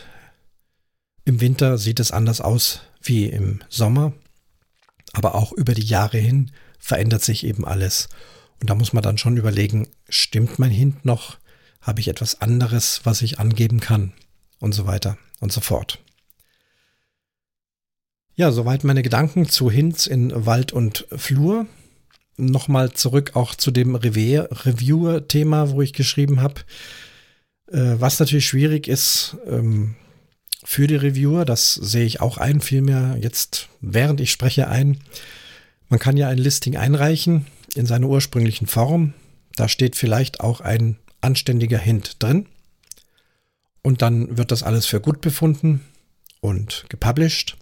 Im 1.26 1.42
Winter 1.42 1.76
sieht 1.76 2.00
es 2.00 2.12
anders 2.12 2.40
aus 2.40 2.80
wie 3.02 3.26
im 3.26 3.60
Sommer, 3.68 4.14
aber 5.12 5.34
auch 5.34 5.52
über 5.52 5.74
die 5.74 5.84
Jahre 5.84 6.16
hin 6.16 6.50
verändert 6.80 7.22
sich 7.22 7.46
eben 7.46 7.64
alles. 7.64 8.08
Und 8.60 8.68
da 8.68 8.74
muss 8.74 8.92
man 8.92 9.02
dann 9.02 9.18
schon 9.18 9.36
überlegen, 9.36 9.88
stimmt 10.08 10.58
mein 10.58 10.70
Hint 10.70 11.04
noch? 11.04 11.38
Habe 11.80 12.00
ich 12.00 12.08
etwas 12.08 12.40
anderes, 12.40 13.02
was 13.04 13.22
ich 13.22 13.38
angeben 13.38 13.80
kann? 13.80 14.12
Und 14.58 14.72
so 14.72 14.86
weiter 14.86 15.16
und 15.40 15.52
so 15.52 15.60
fort. 15.60 15.98
Ja, 18.34 18.52
soweit 18.52 18.84
meine 18.84 19.02
Gedanken 19.02 19.48
zu 19.48 19.70
Hints 19.70 20.06
in 20.06 20.46
Wald 20.46 20.72
und 20.72 21.06
Flur. 21.14 21.66
Nochmal 22.36 22.92
zurück 22.92 23.32
auch 23.34 23.54
zu 23.54 23.70
dem 23.70 23.94
Reviewer-Thema, 23.94 25.70
wo 25.70 25.82
ich 25.82 25.92
geschrieben 25.92 26.40
habe. 26.40 26.62
Äh, 27.70 27.96
was 28.00 28.18
natürlich 28.18 28.46
schwierig 28.46 28.88
ist 28.88 29.36
ähm, 29.46 29.94
für 30.64 30.86
die 30.86 30.96
Reviewer, 30.96 31.44
das 31.44 31.74
sehe 31.74 32.04
ich 32.04 32.20
auch 32.20 32.38
ein, 32.38 32.60
vielmehr 32.60 33.16
jetzt, 33.20 33.68
während 33.80 34.20
ich 34.20 34.30
spreche, 34.30 34.68
ein 34.68 34.98
man 35.90 35.98
kann 35.98 36.16
ja 36.16 36.28
ein 36.28 36.38
Listing 36.38 36.76
einreichen 36.76 37.46
in 37.74 37.84
seiner 37.84 38.08
ursprünglichen 38.08 38.66
Form. 38.66 39.12
Da 39.56 39.68
steht 39.68 39.96
vielleicht 39.96 40.40
auch 40.40 40.60
ein 40.60 40.96
anständiger 41.20 41.78
Hint 41.78 42.22
drin. 42.22 42.46
und 43.82 44.02
dann 44.02 44.36
wird 44.36 44.52
das 44.52 44.62
alles 44.62 44.86
für 44.86 45.00
gut 45.00 45.20
befunden 45.22 45.80
und 46.40 46.84
gepublished. 46.90 47.56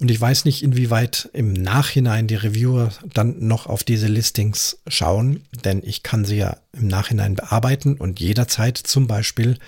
Und 0.00 0.10
ich 0.10 0.20
weiß 0.20 0.46
nicht, 0.46 0.62
inwieweit 0.62 1.28
im 1.34 1.52
Nachhinein 1.52 2.26
die 2.26 2.34
Reviewer 2.34 2.90
dann 3.12 3.46
noch 3.46 3.66
auf 3.66 3.84
diese 3.84 4.08
Listings 4.08 4.78
schauen, 4.88 5.44
denn 5.64 5.82
ich 5.84 6.02
kann 6.02 6.24
sie 6.24 6.36
ja 6.36 6.56
im 6.72 6.88
Nachhinein 6.88 7.34
bearbeiten 7.34 7.96
und 7.96 8.18
jederzeit 8.18 8.78
zum 8.78 9.06
Beispiel 9.06 9.58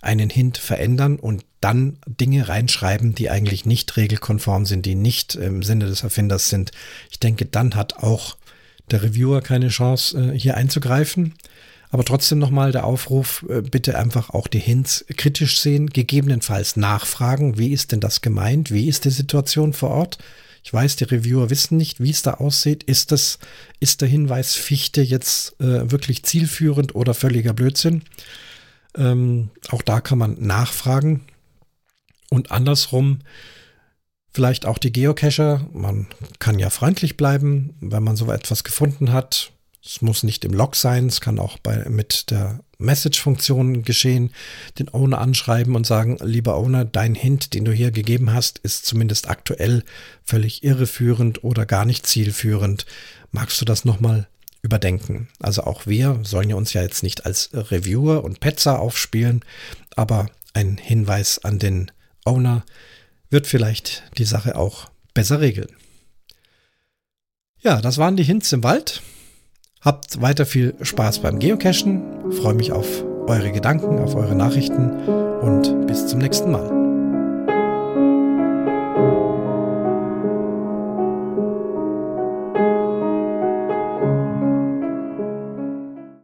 einen 0.00 0.30
Hint 0.30 0.58
verändern 0.58 1.18
und 1.18 1.44
dann 1.64 1.96
Dinge 2.06 2.46
reinschreiben, 2.46 3.14
die 3.14 3.30
eigentlich 3.30 3.64
nicht 3.64 3.96
regelkonform 3.96 4.66
sind, 4.66 4.84
die 4.84 4.94
nicht 4.94 5.34
im 5.34 5.62
Sinne 5.62 5.86
des 5.86 6.02
Erfinders 6.02 6.50
sind. 6.50 6.72
Ich 7.10 7.20
denke, 7.20 7.46
dann 7.46 7.74
hat 7.74 7.96
auch 8.02 8.36
der 8.90 9.02
Reviewer 9.02 9.40
keine 9.40 9.68
Chance, 9.68 10.34
äh, 10.34 10.38
hier 10.38 10.58
einzugreifen. 10.58 11.32
Aber 11.88 12.04
trotzdem 12.04 12.38
nochmal 12.38 12.70
der 12.70 12.84
Aufruf, 12.84 13.46
äh, 13.48 13.62
bitte 13.62 13.98
einfach 13.98 14.28
auch 14.28 14.46
die 14.46 14.58
Hints 14.58 15.06
kritisch 15.16 15.58
sehen, 15.58 15.88
gegebenenfalls 15.88 16.76
nachfragen, 16.76 17.56
wie 17.56 17.72
ist 17.72 17.92
denn 17.92 18.00
das 18.00 18.20
gemeint, 18.20 18.70
wie 18.70 18.86
ist 18.86 19.06
die 19.06 19.10
Situation 19.10 19.72
vor 19.72 19.88
Ort. 19.88 20.18
Ich 20.64 20.72
weiß, 20.72 20.96
die 20.96 21.04
Reviewer 21.04 21.48
wissen 21.48 21.78
nicht, 21.78 21.98
wie 21.98 22.10
es 22.10 22.20
da 22.20 22.34
aussieht. 22.34 22.82
Ist 22.82 23.10
das, 23.10 23.38
ist 23.80 24.02
der 24.02 24.08
Hinweis 24.08 24.54
Fichte 24.54 25.00
jetzt 25.00 25.58
äh, 25.62 25.90
wirklich 25.90 26.24
zielführend 26.24 26.94
oder 26.94 27.14
völliger 27.14 27.54
Blödsinn? 27.54 28.02
Ähm, 28.98 29.48
auch 29.70 29.80
da 29.80 30.02
kann 30.02 30.18
man 30.18 30.36
nachfragen. 30.40 31.22
Und 32.34 32.50
andersrum, 32.50 33.20
vielleicht 34.32 34.66
auch 34.66 34.78
die 34.78 34.92
Geocacher. 34.92 35.68
Man 35.72 36.08
kann 36.40 36.58
ja 36.58 36.68
freundlich 36.68 37.16
bleiben, 37.16 37.76
wenn 37.80 38.02
man 38.02 38.16
so 38.16 38.30
etwas 38.30 38.64
gefunden 38.64 39.12
hat. 39.12 39.52
Es 39.82 40.02
muss 40.02 40.22
nicht 40.22 40.44
im 40.44 40.52
Log 40.52 40.76
sein, 40.76 41.06
es 41.06 41.20
kann 41.20 41.38
auch 41.38 41.58
bei, 41.58 41.84
mit 41.88 42.30
der 42.30 42.60
Message-Funktion 42.78 43.82
geschehen, 43.82 44.32
den 44.78 44.88
Owner 44.88 45.18
anschreiben 45.18 45.76
und 45.76 45.86
sagen, 45.86 46.16
lieber 46.22 46.56
Owner, 46.56 46.84
dein 46.84 47.14
Hint, 47.14 47.54
den 47.54 47.64
du 47.64 47.72
hier 47.72 47.90
gegeben 47.90 48.32
hast, 48.32 48.58
ist 48.58 48.86
zumindest 48.86 49.28
aktuell 49.28 49.84
völlig 50.24 50.64
irreführend 50.64 51.44
oder 51.44 51.66
gar 51.66 51.84
nicht 51.84 52.06
zielführend. 52.06 52.86
Magst 53.30 53.60
du 53.60 53.66
das 53.66 53.84
nochmal 53.84 54.26
überdenken? 54.62 55.28
Also 55.38 55.64
auch 55.64 55.86
wir 55.86 56.18
sollen 56.22 56.48
ja 56.50 56.56
uns 56.56 56.72
ja 56.72 56.82
jetzt 56.82 57.02
nicht 57.02 57.26
als 57.26 57.50
Reviewer 57.52 58.24
und 58.24 58.40
Petzer 58.40 58.80
aufspielen, 58.80 59.44
aber 59.94 60.30
ein 60.54 60.78
Hinweis 60.78 61.44
an 61.44 61.58
den 61.58 61.90
Owner 62.24 62.64
wird 63.30 63.46
vielleicht 63.46 64.04
die 64.18 64.24
Sache 64.24 64.56
auch 64.56 64.90
besser 65.12 65.40
regeln. 65.40 65.68
Ja, 67.60 67.80
das 67.80 67.98
waren 67.98 68.16
die 68.16 68.24
Hints 68.24 68.52
im 68.52 68.62
Wald. 68.62 69.02
Habt 69.80 70.20
weiter 70.20 70.46
viel 70.46 70.74
Spaß 70.80 71.20
beim 71.20 71.38
Geocachen. 71.38 72.32
Freue 72.32 72.54
mich 72.54 72.72
auf 72.72 73.04
eure 73.26 73.52
Gedanken, 73.52 73.98
auf 73.98 74.14
eure 74.14 74.34
Nachrichten 74.34 74.90
und 75.40 75.86
bis 75.86 76.06
zum 76.06 76.18
nächsten 76.20 76.50
Mal. 76.50 76.83